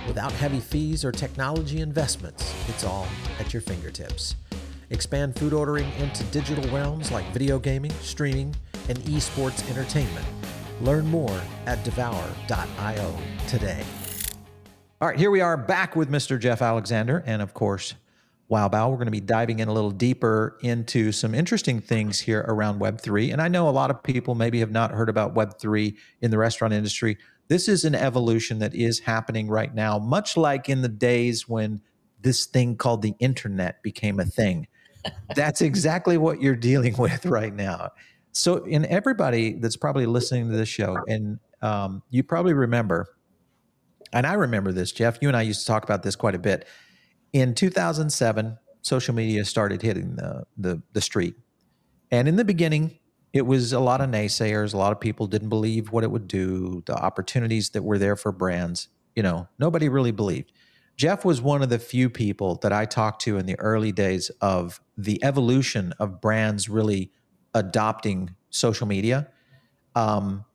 [0.08, 3.08] Without heavy fees or technology investments, it's all
[3.40, 4.36] at your fingertips.
[4.90, 8.56] Expand food ordering into digital realms like video gaming, streaming,
[8.90, 10.26] and esports entertainment
[10.82, 13.84] Learn more at devour.io today.
[15.02, 16.40] All right, here we are back with Mr.
[16.40, 17.24] Geoff Alexander.
[17.26, 17.96] And of course,
[18.48, 18.90] Wow Bao.
[18.90, 22.80] We're going to be diving in a little deeper into some interesting things here around
[22.80, 23.32] Web3.
[23.32, 26.38] And I know a lot of people maybe have not heard about Web3 in the
[26.38, 27.18] restaurant industry.
[27.48, 31.82] This is an evolution that is happening right now, much like in the days when
[32.22, 34.68] this thing called the internet became a thing.
[35.36, 37.92] That's exactly what you're dealing with right now.
[38.36, 43.08] So, in everybody that's probably listening to this show, and um, you probably remember,
[44.12, 45.20] and I remember this, Geoff.
[45.22, 46.68] You and I used to talk about this quite a bit.
[47.32, 51.36] In 2007, social media started hitting the the, the street,
[52.12, 53.00] and in the beginning,
[53.32, 54.74] it was a lot of naysayers.
[54.74, 58.18] A lot of people didn't believe what it would do, the opportunities that were there
[58.18, 58.90] for brands.
[59.16, 60.52] You know, nobody really believed.
[60.98, 64.30] Geoff was one of the few people that I talked to in the early days
[64.42, 67.14] of the evolution of brands really
[67.56, 69.28] adopting social media,
[69.96, 70.46] um,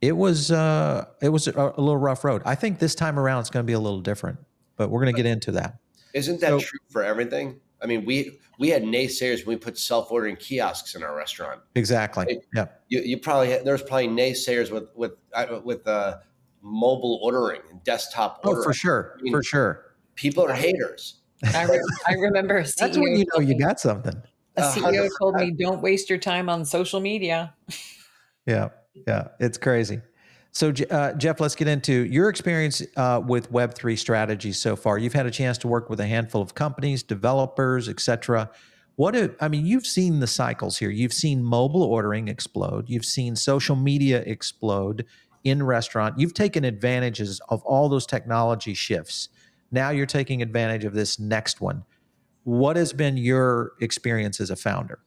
[0.00, 2.42] it was uh, it was a, a, little rough road.
[2.44, 4.38] I think this time around it's going to be a little different,
[4.76, 5.76] but we're going to get into that.
[6.14, 7.60] Isn't that so, true for everything?
[7.82, 11.60] I mean, we we had naysayers when we put self ordering kiosks in our restaurant.
[11.74, 12.40] Exactly.
[12.54, 12.66] yeah.
[12.88, 16.18] You, you probably had, there's probably naysayers with with uh, with uh,
[16.62, 18.40] mobile ordering and desktop.
[18.44, 19.84] Oh, for sure, I mean, for sure.
[20.14, 21.20] People are haters.
[21.54, 22.64] I, re- I remember.
[22.78, 24.20] That's when you know you got something.
[24.58, 27.54] A CEO told me, "Don't waste your time on social media."
[28.46, 28.68] yeah,
[29.06, 30.00] yeah, it's crazy.
[30.52, 34.98] So, uh, Geoff, let's get into your experience uh, with Web three strategies so far.
[34.98, 38.50] You've had a chance to work with a handful of companies, developers, etc.
[38.96, 40.90] What I mean, you've seen the cycles here.
[40.90, 42.88] You've seen mobile ordering explode.
[42.88, 45.04] You've seen social media explode
[45.44, 46.18] in restaurant.
[46.18, 49.28] You've taken advantages of all those technology shifts.
[49.70, 51.84] Now you're taking advantage of this next one.
[52.48, 55.00] What has been your experience as a founder?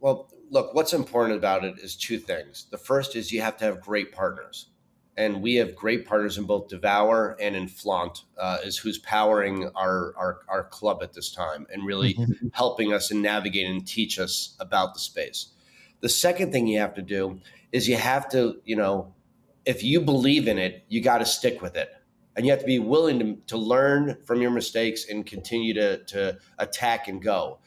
[0.00, 2.66] Well, look, what's important about it is two things.
[2.72, 4.66] The first is you have to have great partners.
[5.16, 9.70] And we have great partners in both Devour and in Flaunt, uh, is who's powering
[9.76, 12.48] our, our, our club at this time and really mm-hmm.
[12.52, 15.52] helping us and navigate and teach us about the space.
[16.00, 17.38] The second thing you have to do
[17.70, 19.14] is you have to, you know,
[19.64, 21.94] if you believe in it, you got to stick with it.
[22.36, 26.04] And you have to be willing to, to learn from your mistakes and continue to,
[26.04, 27.58] to attack and go.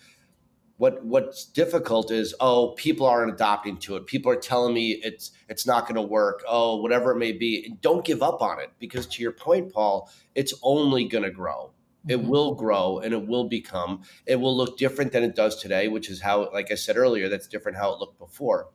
[0.77, 4.05] What what's difficult is oh people aren't adopting to it.
[4.05, 6.43] People are telling me it's it's not going to work.
[6.47, 7.65] Oh whatever it may be.
[7.65, 11.31] And don't give up on it because to your point paul it's only going to
[11.31, 11.71] grow.
[12.07, 12.27] It mm-hmm.
[12.27, 14.03] will grow and it will become.
[14.27, 17.27] It will look different than it does today which is how like i said earlier
[17.27, 18.69] that's different how it looked before.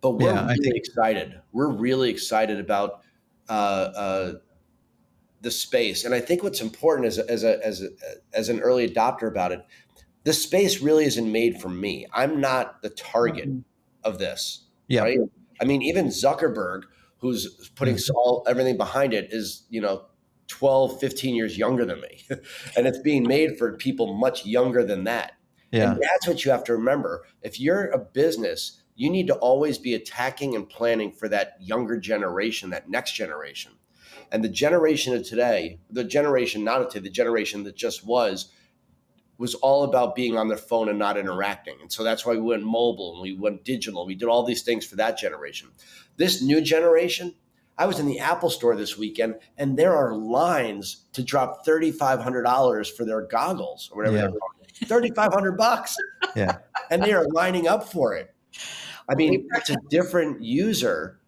[0.00, 1.40] But we're yeah, really think- excited.
[1.52, 3.02] We're really excited about
[3.50, 4.32] uh, uh,
[5.42, 7.88] the space and i think what's important as a, as a, as a,
[8.32, 9.60] as an early adopter about it
[10.24, 12.06] this space really isn't made for me.
[12.12, 13.60] I'm not the target mm-hmm.
[14.04, 14.66] of this.
[14.88, 15.02] Yeah.
[15.02, 15.18] Right?
[15.60, 16.82] I mean, even Zuckerberg,
[17.18, 18.16] who's putting mm-hmm.
[18.16, 20.06] all everything behind it, is you know
[20.48, 22.24] 12, 15 years younger than me,
[22.76, 25.32] and it's being made for people much younger than that.
[25.70, 25.92] Yeah.
[25.92, 27.24] And that's what you have to remember.
[27.42, 31.96] If you're a business, you need to always be attacking and planning for that younger
[31.98, 33.72] generation, that next generation.
[34.30, 38.52] And the generation of today, the generation not of today, the generation that just was,
[39.38, 41.76] was all about being on their phone and not interacting.
[41.80, 44.04] And so that's why we went mobile and we went digital.
[44.04, 45.70] We did all these things for that generation.
[46.18, 47.34] This new generation,
[47.78, 52.94] I was in the Apple store this weekend and there are lines to drop $3,500
[52.94, 54.30] for their goggles or whatever.
[54.82, 54.86] Yeah.
[54.86, 55.96] 3,500 bucks.
[56.36, 56.58] Yeah.
[56.90, 58.34] And they are lining up for it.
[59.10, 61.20] I mean, it's a different user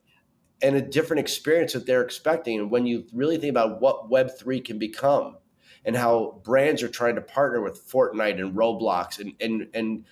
[0.62, 2.60] and a different experience that they're expecting.
[2.60, 5.36] And when you really think about what Web3 can become,
[5.84, 10.04] and how brands are trying to partner with Fortnite and Roblox and and and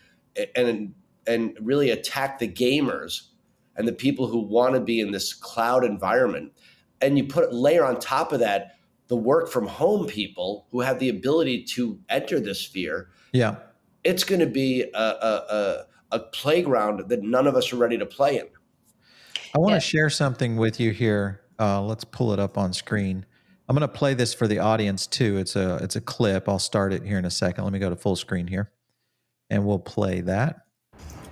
[0.57, 0.95] and
[1.27, 3.29] and really attack the gamers
[3.77, 6.53] and the people who want to be in this cloud environment.
[7.01, 8.77] And you put layer on top of that
[9.09, 13.11] the work from home people who have the ability to enter this sphere.
[13.33, 13.57] Yeah,
[14.05, 17.99] it's going to be a, a, a, a playground that none of us are ready
[17.99, 18.47] to play in.
[19.55, 19.79] I want yeah.
[19.79, 21.41] to share something with you here.
[21.59, 23.27] Uh, let's pull it up on screen.
[23.69, 25.39] I'm going to play this for the audience too.
[25.39, 26.49] It's a it's a clip.
[26.49, 27.65] I'll start it here in a second.
[27.65, 28.73] Let me go to full screen here,
[29.49, 30.63] and we'll play that.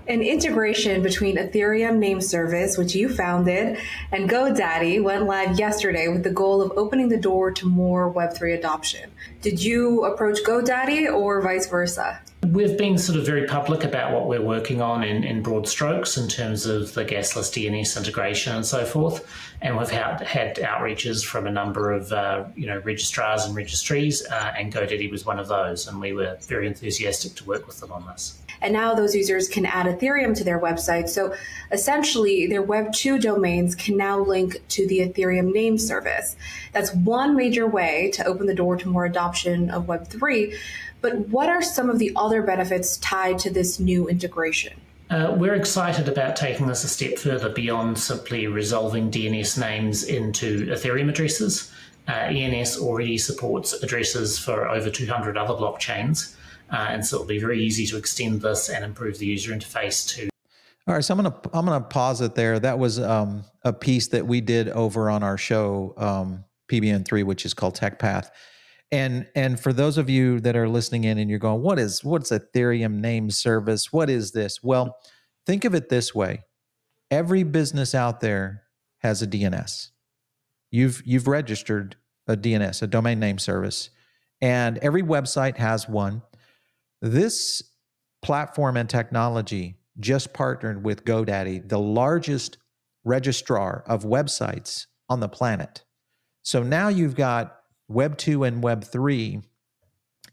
[0.07, 3.79] An integration between Ethereum name service, which you founded,
[4.11, 8.57] and GoDaddy went live yesterday with the goal of opening the door to more Web3
[8.57, 9.11] adoption.
[9.43, 12.23] Did you approach GoDaddy or vice versa?
[12.47, 16.17] We've been sort of very public about what we're working on in, in broad strokes
[16.17, 19.29] in terms of the gasless DNS integration and so forth.
[19.61, 24.25] And we've had, had outreaches from a number of uh, you know registrars and registries,
[24.27, 25.89] uh, and GoDaddy was one of those.
[25.89, 28.39] And we were very enthusiastic to work with them on this.
[28.61, 31.09] And now those users can add Ethereum to their website.
[31.09, 31.35] So
[31.71, 36.37] essentially, their Web 2 domains can now link to the Ethereum name service.
[36.73, 40.55] That's one major way to open the door to more adoption of Web 3.
[41.01, 44.81] But what are some of the other benefits tied to this new integration?
[45.11, 50.67] Uh, we're excited about taking this a step further beyond simply resolving DNS names into
[50.67, 51.73] Ethereum addresses.
[52.09, 56.37] Uh, ENS already supports addresses for over 200 other blockchains,
[56.71, 60.07] uh, and so it'll be very easy to extend this and improve the user interface
[60.09, 60.29] to.
[60.87, 62.59] All right, so I'm gonna I'm gonna pause it there.
[62.59, 67.45] That was um, a piece that we did over on our show um, PBN3, which
[67.45, 68.31] is called Tech Path
[68.91, 72.03] and and for those of you that are listening in and you're going, what is
[72.03, 73.93] what's Ethereum name service?
[73.93, 74.63] What is this?
[74.63, 74.97] Well,
[75.47, 76.45] think of it this way.
[77.11, 78.63] Every business out there
[78.99, 79.91] has a DNS.
[80.71, 81.97] You've you've registered
[82.27, 83.91] a DNS, a domain name service,
[84.41, 86.23] and every website has one.
[87.01, 87.63] This
[88.23, 92.59] platform and technology just partnered with GoDaddy, the largest
[93.05, 95.85] registrar of websites on the planet.
[96.43, 97.58] So now you've got
[97.89, 99.41] Web 2 and Web 3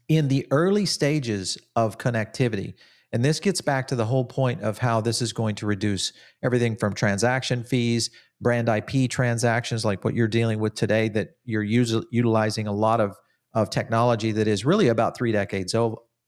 [0.08, 2.74] in the early stages of connectivity.
[3.12, 6.12] And this gets back to the whole point of how this is going to reduce
[6.42, 11.62] everything from transaction fees, brand IP transactions, like what you're dealing with today, that you're
[11.62, 13.16] utilizing a lot of,
[13.54, 15.74] of technology that is really about three decades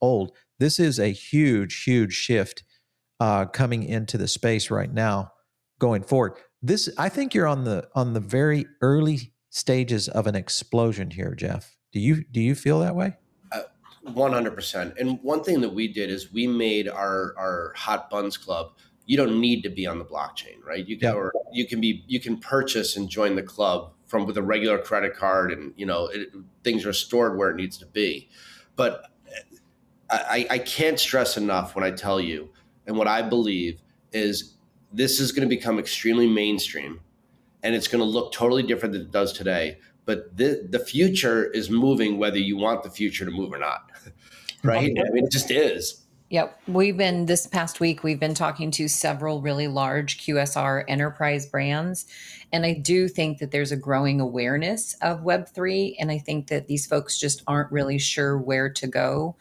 [0.01, 0.33] old.
[0.59, 2.63] This is a huge, huge shift
[3.21, 5.33] uh, coming into the space right now,
[5.79, 6.35] going forward.
[6.63, 11.35] This, I think, you're on the on the very early stages of an explosion here,
[11.35, 11.77] Geoff.
[11.93, 13.17] Do you do you feel that way?
[13.53, 13.63] Uh,
[14.03, 14.95] one hundred percent.
[14.99, 18.73] And one thing that we did is we made our our hot buns club
[19.09, 20.87] you don't need to be on the blockchain, right?
[20.87, 24.37] You can, or you can be, you can purchase and join the club from with
[24.37, 26.29] a regular credit card, and you know it,
[26.63, 28.29] things are stored where it needs to be.
[28.77, 29.07] But
[30.11, 32.51] I, I can't stress enough when I tell you,
[32.87, 33.81] and what I believe
[34.13, 34.57] is
[34.93, 37.01] this is going to become extremely mainstream,
[37.63, 39.79] and it's going to look totally different than it does today.
[40.05, 43.91] But the the future is moving, whether you want the future to move or not,
[44.65, 44.91] right?
[44.99, 46.05] I mean, it just is.
[46.31, 46.61] Yep.
[46.69, 52.05] We've been this past week, we've been talking to several really large QSR enterprise brands.
[52.53, 55.97] And I do think that there's a growing awareness of Web3.
[55.99, 59.37] And I think that these folks just aren't really sure where to go.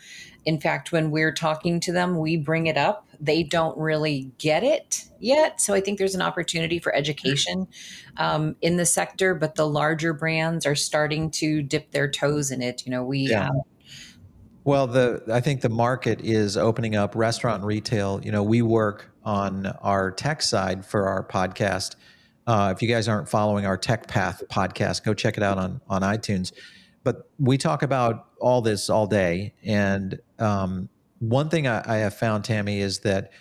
[0.46, 3.06] In fact, when we're talking to them, we bring it up.
[3.20, 5.60] They don't really get it yet.
[5.60, 7.68] So I think there's an opportunity for education
[8.18, 12.62] um, in the sector, but the larger brands are starting to dip their toes in
[12.62, 12.86] it.
[12.86, 13.20] You know, we.
[13.30, 13.50] Yeah.
[13.50, 13.62] Um,
[14.68, 17.16] well, the I think the market is opening up.
[17.16, 18.20] Restaurant and retail.
[18.22, 21.96] You know, we work on our tech side for our podcast.
[22.46, 25.80] Uh, if you guys aren't following our Tech Path podcast, go check it out on
[25.88, 26.52] on iTunes.
[27.06, 32.16] But we talk about all this all day, and um, one thing I, I have
[32.16, 33.32] found, Tammy, is that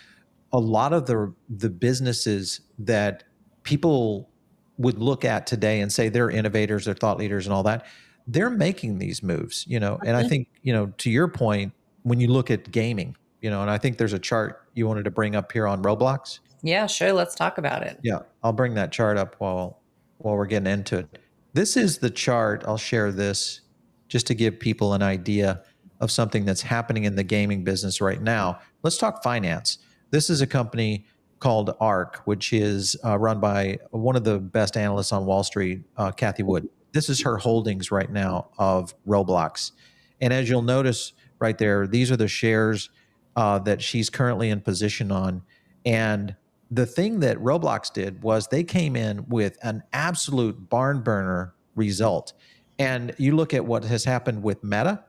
[0.53, 3.25] a lot of the the businesses that
[3.63, 4.29] people
[4.77, 7.85] would look at today and say they're innovators, they're thought leaders, and all that
[8.27, 9.97] they're making these moves, you know.
[10.05, 13.61] And I think, you know, to your point, when you look at gaming, you know,
[13.61, 16.39] and I think there's a chart you wanted to bring up here on Roblox.
[16.61, 17.13] Yeah, sure.
[17.13, 17.99] Let's talk about it.
[18.03, 19.79] Yeah, I'll bring that chart up while
[20.17, 21.19] while we're getting into it.
[21.53, 22.63] This is the chart.
[22.67, 23.61] I'll share this
[24.07, 25.63] just to give people an idea
[25.99, 28.59] of something that's happening in the gaming business right now.
[28.83, 29.79] Let's talk finance.
[30.11, 31.05] This is a company
[31.39, 35.83] called ARK, which is uh, run by one of the best analysts on Wall Street,
[35.97, 39.71] uh, Cathie Wood this is her holdings right now of Roblox.
[40.19, 42.89] And as you'll notice right there, these are the shares
[43.35, 45.43] uh, that she's currently in position on.
[45.85, 46.35] And
[46.71, 52.33] the thing that Roblox did was they came in with an absolute barn burner result.
[52.79, 55.03] And you look at what has happened with Meta,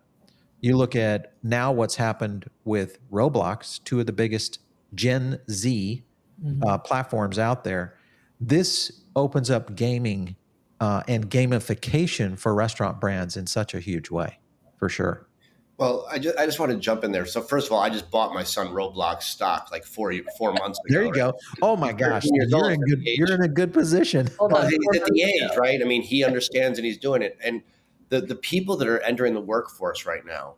[0.60, 4.58] you look at now what's happened with Roblox, two of the biggest
[4.94, 6.04] Gen Z
[6.44, 6.62] mm-hmm.
[6.68, 7.96] uh, platforms out there.
[8.38, 10.36] This opens up gaming
[10.80, 14.38] uh, and gamification for restaurant brands in such a huge way,
[14.76, 15.28] for sure.
[15.78, 17.24] Well, I just, I just want to jump in there.
[17.24, 20.80] So first of all, I just bought my son Roblox stock like four four months
[20.80, 20.92] ago.
[20.92, 21.34] There you go.
[21.62, 24.28] Oh my gosh, you're in good you're in a good position.
[24.40, 25.80] Well, he's at the age, right?
[25.80, 27.38] I mean, he understands and he's doing it.
[27.44, 27.62] And
[28.08, 30.56] the the people that are entering the workforce right now,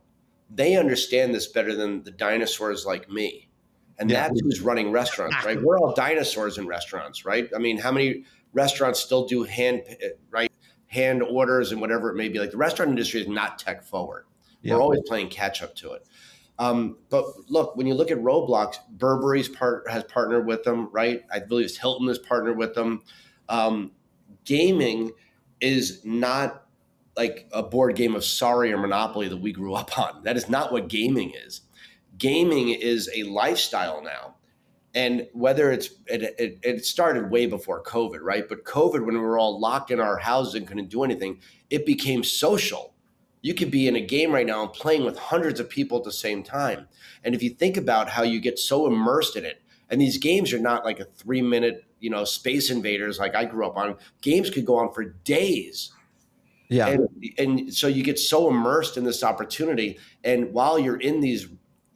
[0.49, 3.47] they understand this better than the dinosaurs like me.
[3.99, 4.27] And yeah.
[4.27, 5.61] that's who's running restaurants, right?
[5.61, 7.47] We're all dinosaurs in restaurants, right?
[7.55, 9.83] I mean, how many restaurants still do hand
[10.29, 10.51] right
[10.87, 12.39] hand orders and whatever it may be.
[12.39, 14.25] Like the restaurant industry is not tech forward.
[14.61, 14.75] Yeah.
[14.75, 16.05] We're always playing catch up to it.
[16.59, 21.23] Um, but look, when you look at Roblox, Burberry's part has partnered with them, right?
[21.31, 23.01] I believe it's Hilton has partnered with them.
[23.49, 23.91] Um,
[24.43, 25.11] gaming
[25.59, 26.65] is not
[27.17, 30.23] like a board game of Sorry or Monopoly that we grew up on.
[30.23, 31.61] That is not what gaming is.
[32.17, 34.35] Gaming is a lifestyle now
[34.93, 38.47] and whether it's it, it, it, started way before covid right?
[38.47, 41.85] But covid when we were all locked in our houses and couldn't do anything it
[41.85, 42.93] became social.
[43.41, 46.03] You could be in a game right now and playing with hundreds of people at
[46.03, 46.87] the same time.
[47.23, 50.53] And if you think about how you get so immersed in it and these games
[50.53, 53.95] are not like a three minute you know space invaders like i grew up on.
[54.21, 55.91] Games could go on for days.
[56.71, 56.87] Yeah.
[56.87, 59.99] And, and so you get so immersed in this opportunity.
[60.23, 61.49] And while you're in these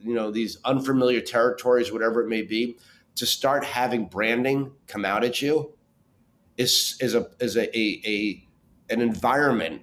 [0.05, 2.77] you know these unfamiliar territories, whatever it may be,
[3.15, 5.73] to start having branding come out at you
[6.57, 8.47] is is a is a, a, a
[8.93, 9.81] an environment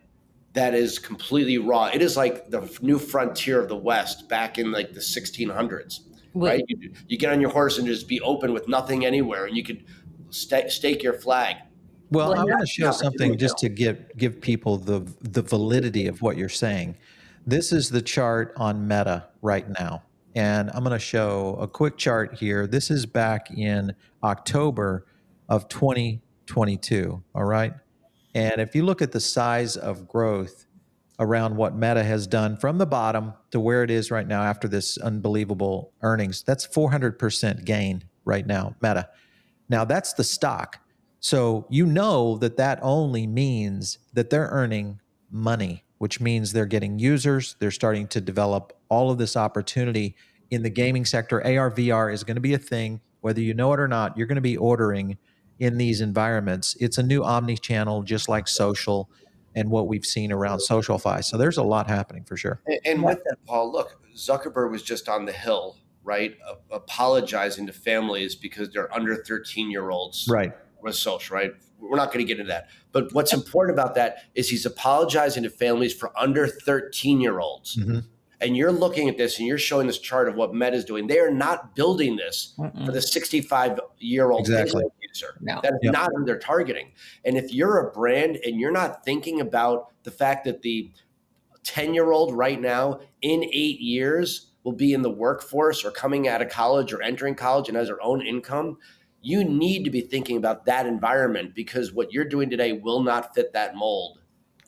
[0.53, 1.87] that is completely raw.
[1.93, 6.01] It is like the new frontier of the West back in like the 1600s,
[6.35, 6.63] right?
[6.69, 9.65] You, you, get on your horse and just be open with nothing anywhere, and you
[9.65, 9.85] could
[10.31, 11.57] st- stake your flag.
[12.11, 16.07] Well, well I want to show something just to give give people the the validity
[16.07, 16.97] of what you're saying.
[17.47, 20.03] This is the chart on Meta right now.
[20.35, 22.67] And I'm going to show a quick chart here.
[22.67, 25.07] This is back in October
[25.49, 27.23] of 2022.
[27.35, 27.75] All right.
[28.35, 30.67] And if you look at the size of growth
[31.19, 34.69] around what Meta has done from the bottom to where it is right now after
[34.69, 39.11] this unbelievable earnings, that's 400% gain right now, Meta.
[39.69, 40.79] Now, that's the stock.
[41.21, 46.99] So you know that that only means that they're earning money, which means they're getting
[46.99, 50.17] users, they're starting to develop all of this opportunity
[50.51, 51.41] in the gaming sector.
[51.47, 54.19] AR, VR is going to be a thing, whether you know it or not.
[54.19, 55.17] You're going to be ordering
[55.61, 56.77] in these environments.
[56.81, 59.09] It's a new omni channel, just like social
[59.55, 61.23] and what we've seen around SocialFi.
[61.23, 62.61] So there's a lot happening for sure.
[62.67, 67.69] And, and with that, Paul, look, Zuckerberg was just on the Hill right, uh, apologizing
[67.69, 71.53] to families because they're under 13 year olds, right, with social, right?
[71.83, 72.69] We're not going to get into that.
[72.93, 77.77] But what's important about that is he's apologizing to families for under 13 year olds.
[77.77, 78.01] Mm-hmm.
[78.41, 81.07] And you're looking at this and you're showing this chart of what Meta is doing.
[81.07, 82.85] They are not building this Mm-mm.
[82.85, 84.83] for the 65 year old exactly.
[85.09, 85.37] user.
[85.41, 85.61] No.
[85.63, 85.93] That is yep.
[85.93, 86.93] not who they're targeting.
[87.25, 90.91] And if you're a brand and you're not thinking about the fact that the
[91.65, 96.29] 10 year old right now in eight years will be in the workforce or coming
[96.29, 98.79] out of college or entering college and has their own income,
[99.23, 103.35] you need to be thinking about that environment because what you're doing today will not
[103.35, 104.19] fit that mold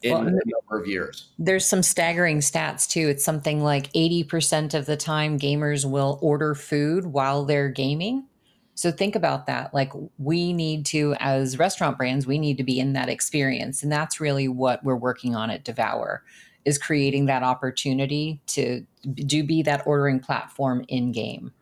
[0.03, 1.31] in well, a number of years.
[1.39, 3.09] There's some staggering stats too.
[3.09, 8.27] It's something like 80% of the time gamers will order food while they're gaming.
[8.75, 9.73] So think about that.
[9.73, 13.83] Like we need to, as restaurant brands, we need to be in that experience.
[13.83, 16.23] And that's really what we're working on at Devour
[16.65, 18.85] is creating that opportunity to
[19.15, 21.53] do be that ordering platform in game.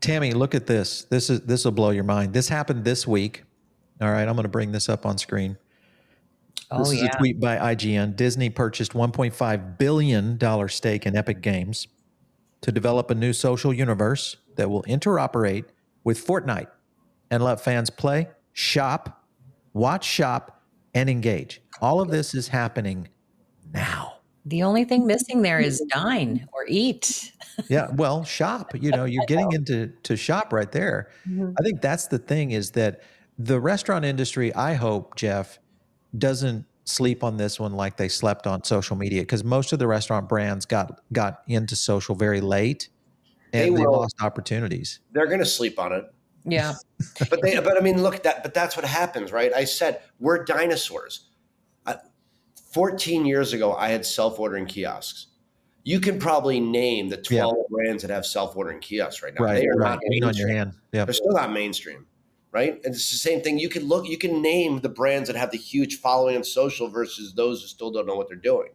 [0.00, 1.04] Tammy, look at this.
[1.04, 2.32] This is this will blow your mind.
[2.32, 3.44] This happened this week.
[4.00, 5.58] All right, I'm going to bring this up on screen.
[6.70, 7.08] Oh, this is yeah.
[7.12, 8.14] a tweet by IGN.
[8.14, 11.88] Disney purchased 1.5 billion dollar stake in Epic Games
[12.60, 15.64] to develop a new social universe that will interoperate
[16.04, 16.68] with Fortnite
[17.30, 19.24] and let fans play, shop,
[19.72, 20.62] watch, shop,
[20.94, 21.62] and engage.
[21.80, 23.08] All of this is happening
[23.72, 24.17] now.
[24.48, 27.32] The only thing missing there is dine or eat.
[27.68, 28.72] yeah, well, shop.
[28.74, 31.10] You know, you're getting into to shop right there.
[31.28, 31.52] Mm-hmm.
[31.58, 33.02] I think that's the thing is that
[33.38, 35.58] the restaurant industry, I hope, Geoff,
[36.16, 39.86] doesn't sleep on this one like they slept on social media because most of the
[39.86, 42.88] restaurant brands got got into social very late
[43.52, 45.00] and they, they lost opportunities.
[45.12, 46.04] They're going to sleep on it.
[46.44, 46.74] Yeah.
[47.30, 49.52] but they but I mean look that but that's what happens, right?
[49.52, 51.27] I said we're dinosaurs.
[52.78, 55.26] 14 years ago, I had self ordering kiosks.
[55.82, 57.62] You can probably name the 12 yeah.
[57.68, 59.46] brands that have self ordering kiosks right now.
[59.46, 59.98] Right, they are right.
[60.00, 60.74] not on your hand.
[60.92, 61.04] Yeah.
[61.04, 62.06] They're still not mainstream,
[62.52, 62.74] right?
[62.84, 63.58] And it's the same thing.
[63.58, 66.88] You can look, you can name the brands that have the huge following on social
[66.88, 68.68] versus those who still don't know what they're doing.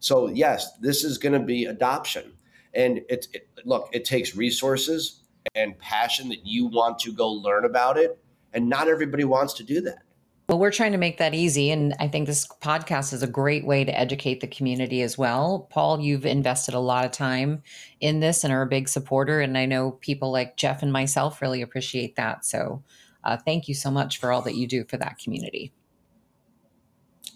[0.00, 2.34] So, yes, this is going to be adoption.
[2.74, 5.22] And it's it, look, it takes resources
[5.54, 8.18] and passion that you want to go learn about it.
[8.52, 10.02] And not everybody wants to do that.
[10.50, 11.70] Well, we're trying to make that easy.
[11.70, 15.68] And I think this podcast is a great way to educate the community as well.
[15.70, 17.62] Paul, you've invested a lot of time
[18.00, 19.40] in this and are a big supporter.
[19.40, 22.44] And I know people like Geoff and myself really appreciate that.
[22.44, 22.82] So
[23.22, 25.72] uh, thank you so much for all that you do for that community.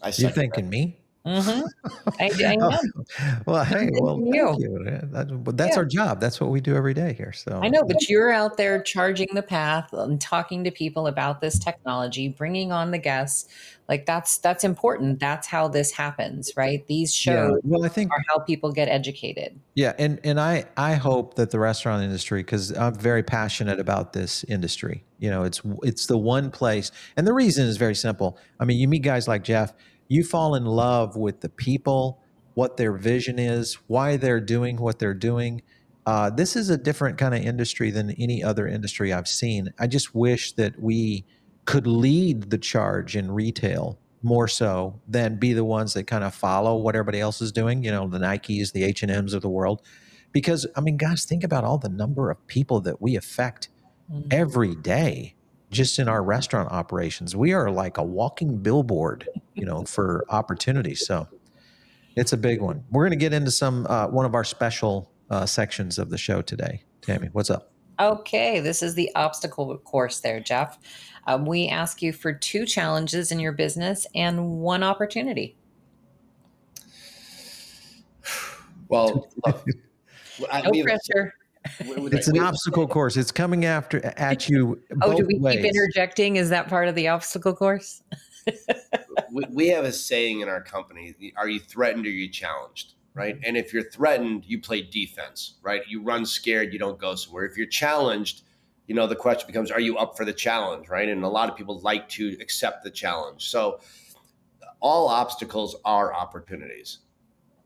[0.03, 0.99] I You're thanking me?
[1.27, 1.89] Mm-hmm.
[2.21, 2.79] I, I know.
[3.47, 4.79] well, hey, well, thank you.
[5.11, 5.79] That, that's yeah.
[5.79, 6.21] our job.
[6.21, 7.33] That's what we do every day here.
[7.33, 11.41] So I know, but you're out there charging the path and talking to people about
[11.41, 13.49] this technology, bringing on the guests.
[13.89, 15.19] Like that's that's important.
[15.19, 16.87] That's how this happens, right?
[16.87, 17.59] These shows yeah.
[17.65, 19.59] well, I think, are how people get educated.
[19.75, 24.13] Yeah, and and I I hope that the restaurant industry, because I'm very passionate about
[24.13, 25.05] this industry.
[25.19, 28.39] You know, it's it's the one place, and the reason is very simple.
[28.59, 29.75] I mean, you meet guys like Geoff
[30.09, 32.21] you fall in love with the people,
[32.55, 35.63] what their vision is, why they're doing what they're doing.
[36.07, 39.73] Uh, this is a different kind of industry than any other industry I've seen.
[39.79, 41.25] I just wish that we
[41.65, 46.35] could lead the charge in retail more so than be the ones that kind of
[46.35, 47.83] follow what everybody else is doing.
[47.83, 49.83] You know, the Nikes, the H and M's of the world.
[50.33, 53.69] Because I mean, guys, think about all the number of people that we affect
[54.11, 54.29] mm-hmm.
[54.31, 55.35] every day
[55.75, 57.37] just in our restaurant operations.
[57.37, 61.07] We are like a walking billboard, you know, for opportunities.
[61.07, 61.29] So
[62.17, 62.85] it's a big one.
[62.91, 66.17] We're going to get into some uh, one of our special uh, sections of the
[66.17, 66.85] show today.
[67.03, 67.73] Tammy, what's up?
[68.01, 70.79] Okay, this is the obstacle course there, Geoff.
[71.27, 75.57] Um, we ask you for two challenges in your business and one opportunity.
[78.89, 79.67] Well, look,
[80.41, 81.35] no pressure
[81.81, 83.17] it's an obstacle course.
[83.17, 84.81] It's coming after at you.
[85.03, 85.57] oh, do we ways.
[85.57, 86.37] keep interjecting?
[86.37, 88.03] Is that part of the obstacle course?
[89.33, 92.95] we, we have a saying in our company: "Are you threatened or are you challenged?"
[93.15, 93.39] Right.
[93.45, 95.55] And if you're threatened, you play defense.
[95.63, 95.83] Right.
[95.89, 96.73] You run scared.
[96.73, 97.45] You don't go somewhere.
[97.45, 98.43] If you're challenged,
[98.87, 100.89] you know the question becomes: Are you up for the challenge?
[100.89, 101.09] Right.
[101.09, 103.49] And a lot of people like to accept the challenge.
[103.49, 103.81] So
[104.81, 106.99] all obstacles are opportunities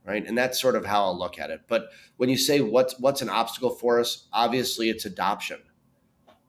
[0.09, 0.27] right?
[0.27, 1.61] And that's sort of how I'll look at it.
[1.69, 5.59] But when you say what's what's an obstacle for us, obviously it's adoption.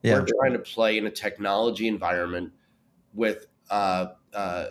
[0.01, 0.19] Yeah.
[0.19, 2.53] We're trying to play in a technology environment
[3.13, 4.65] with uh, uh,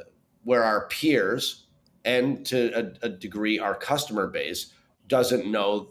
[0.44, 1.66] where our peers
[2.06, 4.72] and to a, a degree our customer base
[5.06, 5.90] doesn't know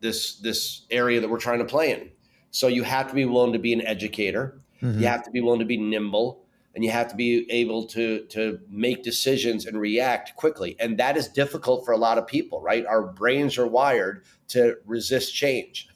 [0.00, 2.10] this this area that we're trying to play in.
[2.52, 4.60] So you have to be willing to be an educator.
[4.80, 5.00] Mm-hmm.
[5.00, 6.45] You have to be willing to be nimble
[6.76, 11.16] and you have to be able to to make decisions and react quickly and that
[11.16, 15.88] is difficult for a lot of people right our brains are wired to resist change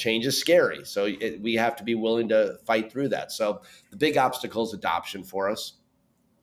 [0.00, 0.84] change is scary.
[0.84, 3.30] So it, we have to be willing to fight through that.
[3.30, 3.60] So
[3.90, 5.74] the big obstacle is adoption for us.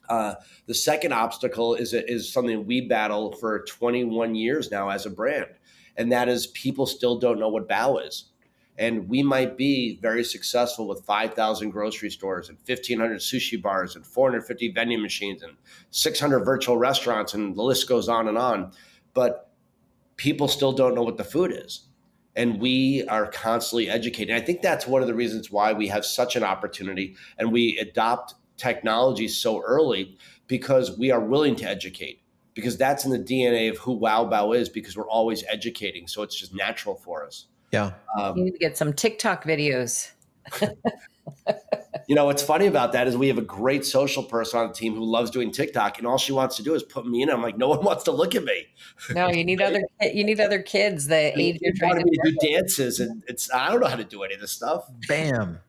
[0.07, 0.35] Uh,
[0.67, 5.47] the second obstacle is is something we battle for 21 years now as a brand,
[5.97, 8.31] and that is people still don't know what Bao is.
[8.77, 14.05] And we might be very successful with 5,000 grocery stores and 1,500 sushi bars and
[14.05, 15.53] 450 vending machines and
[15.89, 18.71] 600 virtual restaurants, and the list goes on and on.
[19.13, 19.51] But
[20.15, 21.87] people still don't know what the food is.
[22.35, 24.35] And we are constantly educating.
[24.35, 27.79] I think that's one of the reasons why we have such an opportunity and we
[27.79, 32.21] adopt technology so early because we are willing to educate
[32.53, 36.07] because that's in the DNA of who Wow Bao is because we're always educating.
[36.07, 37.45] So it's just natural for us.
[37.71, 37.93] Yeah.
[38.17, 40.11] Um, you need to get some TikTok videos.
[42.07, 44.73] you know, what's funny about that is we have a great social person on the
[44.73, 47.29] team who loves doing TikTok, and all she wants to do is put me in.
[47.29, 48.67] I'm like, no one wants to look at me.
[49.13, 52.99] No, you need other you need other kids that age you're trying to do dances,
[52.99, 54.85] and it's I don't know how to do any of this stuff.
[55.07, 55.59] Bam.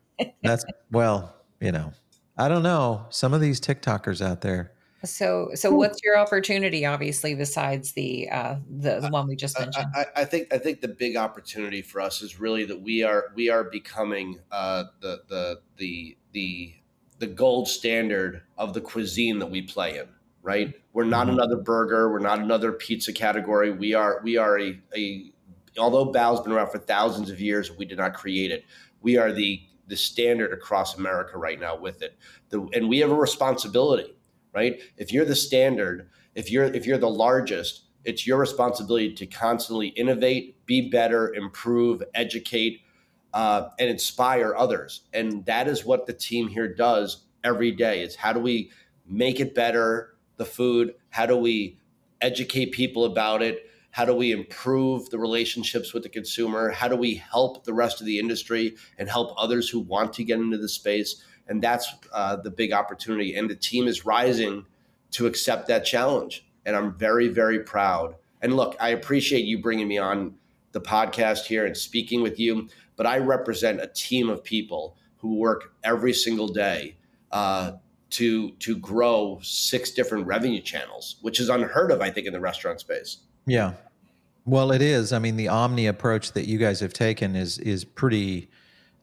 [0.41, 1.93] That's well, you know,
[2.37, 3.05] I don't know.
[3.09, 4.73] Some of these TikTokers out there
[5.05, 6.85] so, so what's your opportunity?
[6.85, 9.85] Obviously, besides the uh, the, the one we just mentioned.
[9.95, 13.27] I, I, think I think the big opportunity for us is really that we are
[13.35, 16.73] we are becoming uh, the the the the
[17.19, 20.07] the gold standard of the cuisine that we play in.
[20.41, 21.35] Right, we're not mm-hmm.
[21.35, 22.11] another burger.
[22.11, 23.71] We're not another pizza category.
[23.71, 25.31] We are we are a, a
[25.77, 28.65] although Bao's been around for thousands of years, we did not create it.
[29.01, 32.17] We are the the standard across America right now with it.
[32.49, 34.13] The, and we have a responsibility
[34.59, 34.81] right?
[34.97, 39.87] If you're the standard, if you're if you're the largest, it's your responsibility to constantly
[39.87, 42.81] innovate, be better, improve, educate,
[43.33, 45.01] uh, and inspire others.
[45.13, 48.01] And that is what the team here does every day.
[48.01, 48.71] Is how do we
[49.07, 50.15] make it better?
[50.35, 50.95] The food.
[51.09, 51.77] How do we
[52.21, 53.65] educate people about it?
[53.91, 56.69] How do we improve the relationships with the consumer?
[56.69, 60.23] How do we help the rest of the industry and help others who want to
[60.23, 61.23] get into the space?
[61.49, 63.35] And that's uh, the big opportunity.
[63.35, 64.65] And the team is rising
[65.11, 68.15] to accept that challenge, and I'm very, very proud.
[68.41, 70.35] And look, I appreciate you bringing me on
[70.71, 75.35] the podcast here and speaking with you, but I represent a team of people who
[75.35, 76.95] work every single day
[77.31, 77.73] uh,
[78.11, 82.39] to to grow six different revenue channels, which is unheard of, I think, in the
[82.39, 83.17] restaurant space.
[83.45, 83.73] Yeah,
[84.45, 85.13] well, it is.
[85.13, 88.49] I mean, the omni approach that you guys have taken is is pretty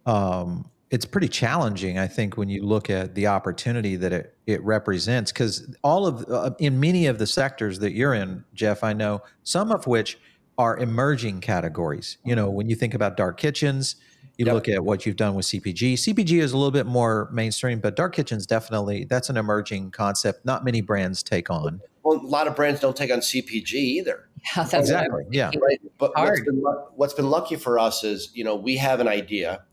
[0.04, 4.62] um, it's pretty challenging, I think, when you look at the opportunity that it, it
[4.62, 5.32] represents.
[5.32, 9.22] Because all of uh, in many of the sectors that you're in, Geoff, I know
[9.42, 10.18] some of which
[10.58, 12.18] are emerging categories.
[12.24, 13.96] You know, when you think about dark kitchens,
[14.38, 14.54] you yep.
[14.54, 15.94] look at what you've done with CPG.
[15.94, 20.44] CPG is a little bit more mainstream, but dark kitchens definitely that's an emerging concept.
[20.44, 21.80] Not many brands take on.
[22.02, 24.28] Well, a lot of brands don't take on CPG either.
[24.56, 25.24] Yeah, that's exactly.
[25.32, 25.80] Yeah, right.
[25.98, 26.62] But what's been,
[26.94, 29.64] what's been lucky for us is you know we have an idea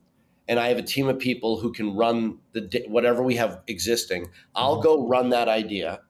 [0.48, 4.30] and I have a team of people who can run the whatever we have existing.
[4.56, 4.84] I'll mm-hmm.
[4.84, 6.02] go run that idea.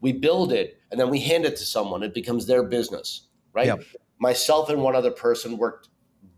[0.00, 2.02] We build it and then we hand it to someone.
[2.02, 3.66] It becomes their business, right?
[3.66, 3.82] Yep.
[4.20, 5.88] Myself and one other person worked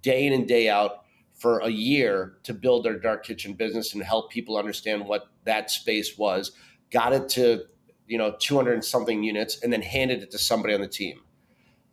[0.02, 4.02] day in and day out for a year to build their dark kitchen business and
[4.02, 6.52] help people understand what that space was.
[6.90, 7.64] Got it to,
[8.06, 11.20] you know, 200 and something units and then handed it to somebody on the team.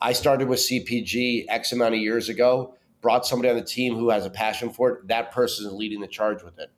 [0.02, 4.10] I started with CPG X amount of years ago brought somebody on the team who
[4.10, 6.72] has a passion for it, that person is leading the charge with it.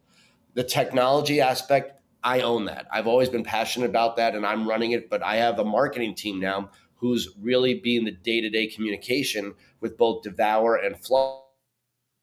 [0.53, 1.93] The technology aspect,
[2.23, 2.87] I own that.
[2.91, 6.15] I've always been passionate about that and I'm running it, but I have a marketing
[6.15, 11.43] team now who's really being the day-to-day communication with both Devour and Flow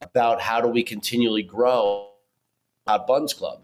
[0.03, 2.11] about how do we continually grow
[2.87, 3.63] at Buns Club.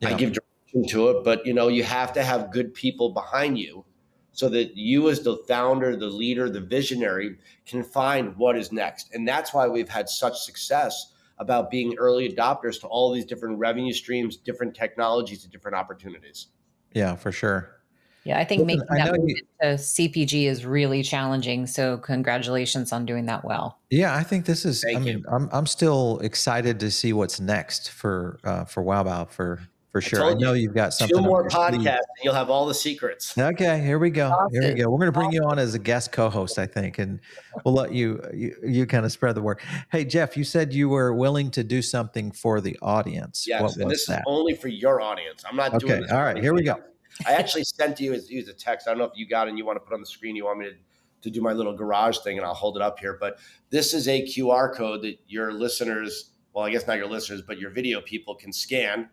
[0.00, 0.08] Yeah.
[0.08, 3.56] I give direction to it, but you know, you have to have good people behind
[3.56, 3.84] you
[4.32, 9.14] so that you as the founder the leader the visionary can find what is next.
[9.14, 13.58] And that's why we've had such success about being early adopters to all these different
[13.58, 16.48] revenue streams different technologies and different opportunities.
[16.92, 17.76] Yeah for sure.
[18.24, 22.92] Yeah i think Listen, making that move you, into cpg is really challenging so congratulations
[22.92, 23.80] on doing that well.
[23.88, 27.40] Yeah i think this is Thank i mean I'm, I'm still excited to see what's
[27.40, 29.60] next for uh, for wow bao for
[29.90, 30.24] for sure.
[30.24, 31.16] I, I know you, have got something.
[31.16, 33.36] Two more podcasts, and you'll have all the secrets.
[33.36, 34.28] Okay, here we go.
[34.28, 34.62] Awesome.
[34.62, 34.90] Here we go.
[34.90, 37.20] We're going to bring you on as a guest co-host, I think, and
[37.64, 39.60] we'll let you you, you kind of spread the word.
[39.90, 43.46] Hey, Geoff, you said you were willing to do something for the audience.
[43.48, 44.20] Yes, and this that?
[44.20, 45.42] is only for your audience.
[45.48, 46.12] I'm not okay, doing this.
[46.12, 46.80] All right, here we go.
[47.26, 48.86] I actually sent you as, a text.
[48.86, 50.36] I don't know if you got it and you want to put on the screen.
[50.36, 50.74] You want me to
[51.22, 53.18] to do my little garage thing, and I'll hold it up here.
[53.20, 53.38] But
[53.68, 57.58] this is a QR code that your listeners, well, I guess not your listeners, but
[57.58, 59.10] your video people can scan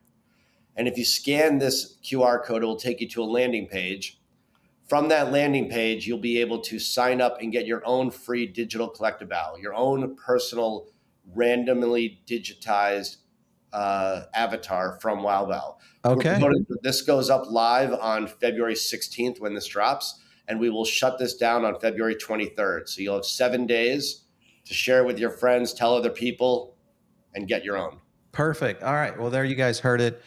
[0.78, 4.20] and if you scan this QR code, it will take you to a landing page.
[4.88, 8.46] From that landing page, you'll be able to sign up and get your own free
[8.46, 10.88] digital collectible, your own personal
[11.34, 13.18] randomly digitized
[13.74, 16.12] uh, avatar from Wow Bao.
[16.14, 16.40] Okay.
[16.84, 21.36] This goes up live on February 16th when this drops, and we will shut this
[21.36, 22.88] down on February 23rd.
[22.88, 24.24] So you'll have seven days
[24.66, 26.78] to share with your friends, tell other people,
[27.34, 28.00] and get your own.
[28.32, 28.84] Perfect.
[28.84, 29.18] All right.
[29.18, 30.22] Well, there you guys heard it.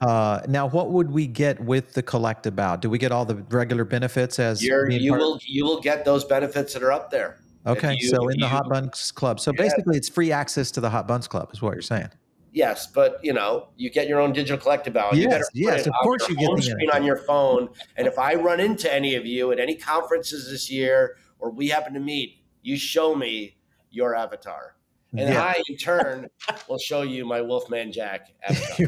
[0.00, 2.80] Uh, now, what would we get with the collect about?
[2.80, 6.72] Do we get all the regular benefits as you will you will get those benefits
[6.72, 7.38] that are up there.
[7.66, 9.40] Okay, you, so in the Hot Buns Club.
[9.40, 9.62] So yeah.
[9.62, 12.08] basically, it's free access to the Hot Buns Club, is what you're saying.
[12.52, 15.12] Yes, but you know, you get your own digital collectible.
[15.12, 17.68] Yes, you yes, of course you get the screen on your phone.
[17.96, 21.68] And if I run into any of you at any conferences this year, or we
[21.68, 23.56] happen to meet, you show me
[23.90, 24.75] your avatar.
[25.18, 25.42] And yeah.
[25.42, 26.28] I, in turn,
[26.68, 28.28] will show you my Wolfman Jack.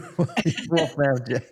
[0.70, 1.51] Wolfman Jack.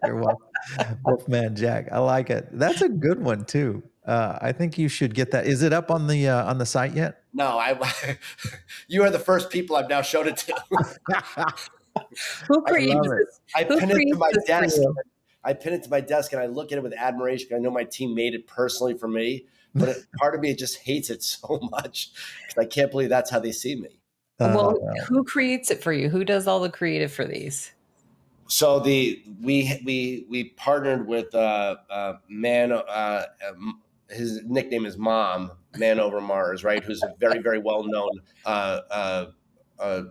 [1.05, 1.89] Wolfman Jack.
[1.93, 2.49] I like it.
[2.53, 3.83] That's a good one too.
[4.07, 5.47] Uh, I think you should get that.
[5.47, 7.23] Is it up on the uh, on the site yet?
[7.33, 7.79] No, I.
[8.89, 10.55] you are the first people I've now showed it to.
[12.49, 13.41] Who created this?
[13.55, 14.79] I pin it to my desk.
[15.43, 17.55] I pin it to my desk and I look at it with admiration.
[17.55, 20.79] I know my team made it personally for me, but it, part of me just
[20.79, 22.11] hates it so much
[22.43, 23.96] because I can't believe that's how they see me.
[24.39, 26.09] Well, uh, who creates it for you?
[26.09, 27.73] Who does all the creative for these?
[28.49, 32.73] So the we we we partnered with uh, uh man.
[32.73, 36.83] Uh, um, his nickname is Mom, Man Over Mars, right?
[36.85, 38.11] Who's a very very well known
[38.45, 39.27] uh, uh,
[39.79, 40.03] uh,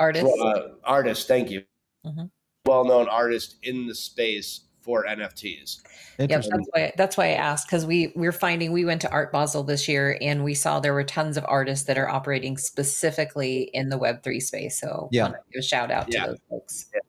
[0.00, 0.26] artist.
[0.40, 1.64] Uh, artist, thank you.
[2.06, 2.24] Mm-hmm.
[2.64, 5.80] Well known artist in the space for NFTs.
[6.18, 9.32] Yep, that's why that's why I asked because we we're finding we went to Art
[9.32, 13.70] Basel this year and we saw there were tons of artists that are operating specifically
[13.72, 14.78] in the Web three space.
[14.78, 16.86] So yeah, give a shout out to those folks.
[16.92, 17.00] Yeah.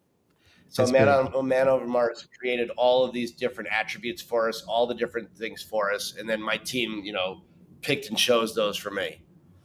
[0.69, 4.87] So Man, on, Man Over Mars created all of these different attributes for us, all
[4.87, 7.43] the different things for us, and then my team, you know,
[7.81, 9.21] picked and chose those for me.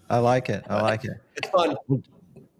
[0.08, 0.64] I like it.
[0.68, 1.16] I like it.
[1.36, 1.76] It's fun.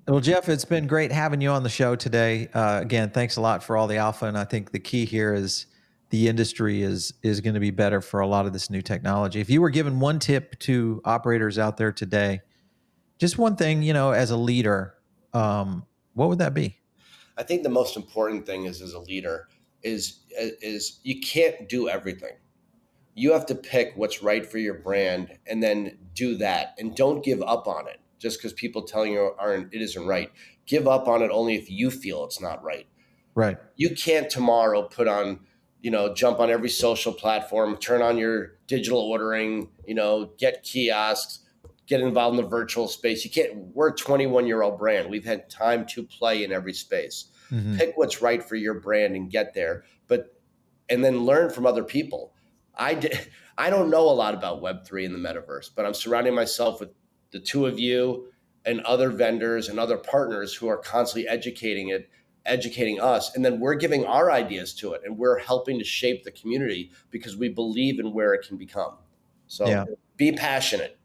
[0.09, 2.49] Well, Geoff, it's been great having you on the show today.
[2.55, 5.35] Uh, again, thanks a lot for all the alpha, and I think the key here
[5.35, 5.67] is
[6.09, 9.41] the industry is is going to be better for a lot of this new technology.
[9.41, 12.41] If you were given one tip to operators out there today,
[13.19, 14.95] just one thing, you know, as a leader,
[15.35, 16.79] um, what would that be?
[17.37, 19.49] I think the most important thing is as a leader
[19.83, 22.37] is is you can't do everything.
[23.15, 27.23] You have to pick what's right for your brand and then do that and don't
[27.23, 30.31] give up on it just because people telling you aren't it isn't right.
[30.67, 32.87] Give up on it only if you feel it's not right.
[33.35, 33.59] Right.
[33.77, 35.41] You can't tomorrow put on,
[35.81, 40.63] you know, jump on every social platform, turn on your digital ordering, you know, get
[40.63, 41.41] kiosks,
[41.87, 43.25] get involved in the virtual space.
[43.25, 45.11] You can't, we're a 21 year old brand.
[45.11, 47.27] We've had time to play in every space.
[47.51, 47.77] Mm-hmm.
[47.77, 49.85] Pick what's right for your brand and get there.
[50.07, 50.37] But,
[50.89, 52.35] and then learn from other people.
[52.77, 53.19] I did,
[53.59, 56.91] I don't know a lot about Web3 and the metaverse, but I'm surrounding myself with
[57.31, 58.27] the two of you
[58.65, 62.09] and other vendors and other partners who are constantly educating it
[62.47, 66.25] educating us and then we're giving our ideas to it and we're helping to shape
[66.25, 68.95] the community because we believe in where it can become
[69.47, 69.85] so yeah.
[70.17, 70.99] be passionate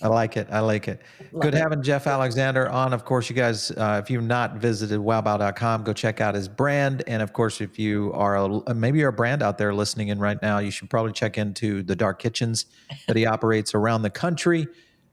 [0.00, 0.48] I like it.
[0.50, 1.00] I like it.
[1.32, 1.58] Love Good it.
[1.58, 2.92] having Geoff Alexander on.
[2.92, 7.04] Of course, you guys, uh, if you've not visited wowbao.com, go check out his brand.
[7.06, 10.18] And of course, if you are a, maybe you're a brand out there listening in
[10.18, 12.66] right now, you should probably check into the dark kitchens
[13.06, 14.66] that he operates around the country,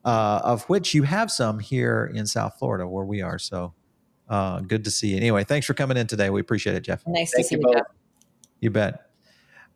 [0.09, 3.37] uh, of which you have some here in South Florida where we are.
[3.37, 3.75] So
[4.27, 5.17] uh, good to see you.
[5.17, 6.31] Anyway, thanks for coming in today.
[6.31, 7.03] We appreciate it, Geoff.
[7.05, 7.85] Nice Thank to see you, Geoff.
[8.59, 9.11] You bet.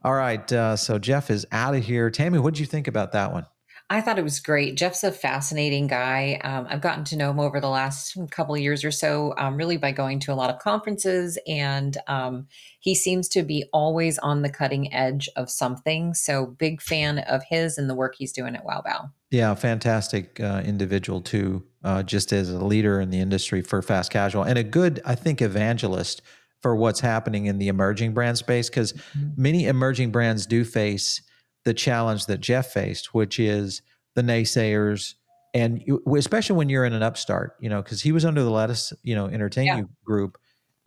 [0.03, 0.51] All right.
[0.51, 2.09] Uh, so Geoff is out of here.
[2.09, 3.45] Tammy, what did you think about that one?
[3.93, 4.75] I thought it was great.
[4.75, 6.41] Geoff's a fascinating guy.
[6.43, 9.55] Um, I've gotten to know him over the last couple of years or so, um,
[9.55, 12.47] really by going to a lot of conferences, and um,
[12.79, 16.15] he seems to be always on the cutting edge of something.
[16.15, 19.11] So, big fan of his and the work he's doing at Wow Bao.
[19.29, 24.09] Yeah, fantastic uh, individual too, uh, just as a leader in the industry for fast
[24.09, 26.23] casual, and a good, I think, evangelist
[26.63, 29.29] for what's happening in the emerging brand space because mm-hmm.
[29.37, 31.21] many emerging brands do face
[31.65, 33.81] the challenge that Geoff faced, which is
[34.15, 35.15] the naysayers,
[35.53, 38.49] and you, especially when you're in an upstart, you know, because he was under the
[38.49, 39.77] Lettuce, you know, Entertain yeah.
[39.77, 40.37] You group,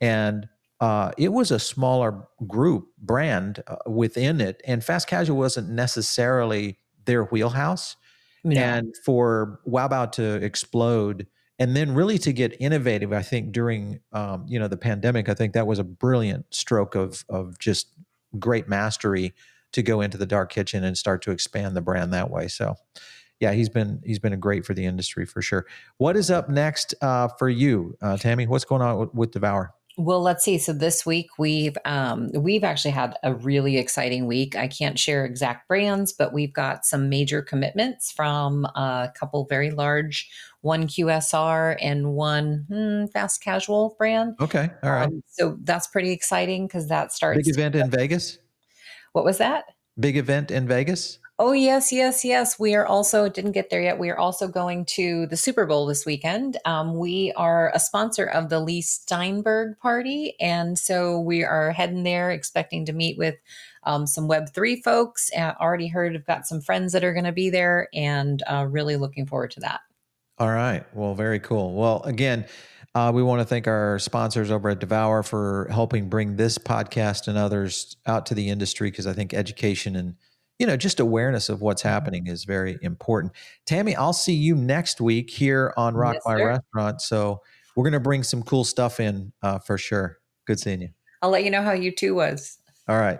[0.01, 0.47] and
[0.79, 6.77] uh, it was a smaller group brand uh, within it, and fast casual wasn't necessarily
[7.05, 7.95] their wheelhouse.
[8.43, 8.75] Yeah.
[8.75, 11.27] And for Wow Bao to explode,
[11.59, 15.33] and then really to get innovative, I think during um, you know the pandemic, I
[15.33, 17.87] think that was a brilliant stroke of of just
[18.37, 19.33] great mastery
[19.73, 22.47] to go into the dark kitchen and start to expand the brand that way.
[22.47, 22.75] So,
[23.39, 25.65] yeah, he's been he's been a great for the industry for sure.
[25.97, 28.47] What is up next uh, for you, uh, Tammy?
[28.47, 29.73] What's going on with, with Devour?
[29.99, 30.59] Well, let's see.
[30.59, 34.55] So this week we've um, we've actually had a really exciting week.
[34.55, 39.71] I can't share exact brands, but we've got some major commitments from a couple very
[39.71, 40.29] large,
[40.61, 44.35] one QSR and one hmm, fast casual brand.
[44.39, 45.07] Okay, all right.
[45.07, 48.37] Um, so that's pretty exciting because that starts big event in Vegas.
[49.17, 49.73] What was that?
[49.99, 51.17] Big event in Vegas.
[51.39, 52.59] Oh, yes, yes, yes.
[52.59, 53.97] We are also, didn't get there yet.
[53.97, 56.57] We are also going to the Super Bowl this weekend.
[56.65, 60.35] Um, we are a sponsor of the Leigh Steinberg party.
[60.39, 63.37] And so we are heading there, expecting to meet with
[63.81, 65.31] um, some Web3 folks.
[65.35, 68.67] Uh, already heard, I've got some friends that are going to be there and uh,
[68.69, 69.79] really looking forward to that.
[70.37, 70.85] All right.
[70.93, 71.73] Well, very cool.
[71.73, 72.45] Well, again,
[72.95, 77.27] uh, we want to thank our sponsors over at Devour for helping bring this podcast
[77.27, 80.15] and others out to the industry because I think education and
[80.59, 83.33] you know, just awareness of what's happening is very important.
[83.65, 86.47] Tammy, I'll see you next week here on Rock yes, My sir.
[86.47, 87.01] Restaurant.
[87.01, 87.41] So
[87.75, 90.17] we're going to bring some cool stuff in uh, for sure.
[90.47, 90.89] Good seeing you.
[91.21, 92.57] I'll let you know how U2 was.
[92.87, 93.19] All right.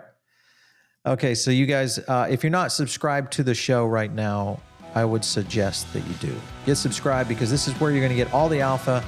[1.06, 4.60] Okay, so you guys, uh, if you're not subscribed to the show right now,
[4.94, 6.34] I would suggest that you do.
[6.66, 9.04] Get subscribed because this is where you're going to get all the alpha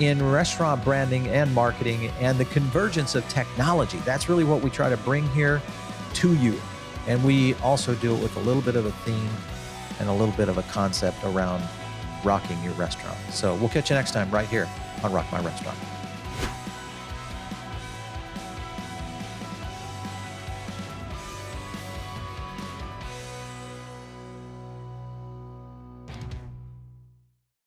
[0.00, 3.98] in restaurant branding and marketing and the convergence of technology.
[3.98, 5.62] That's really what we try to bring here
[6.14, 6.60] to you.
[7.06, 9.30] And we also do it with a little bit of a theme
[10.00, 11.62] and a little bit of a concept around
[12.24, 13.18] rocking your restaurant.
[13.30, 14.68] So we'll catch you next time right here
[15.02, 15.78] on Rock My Restaurant.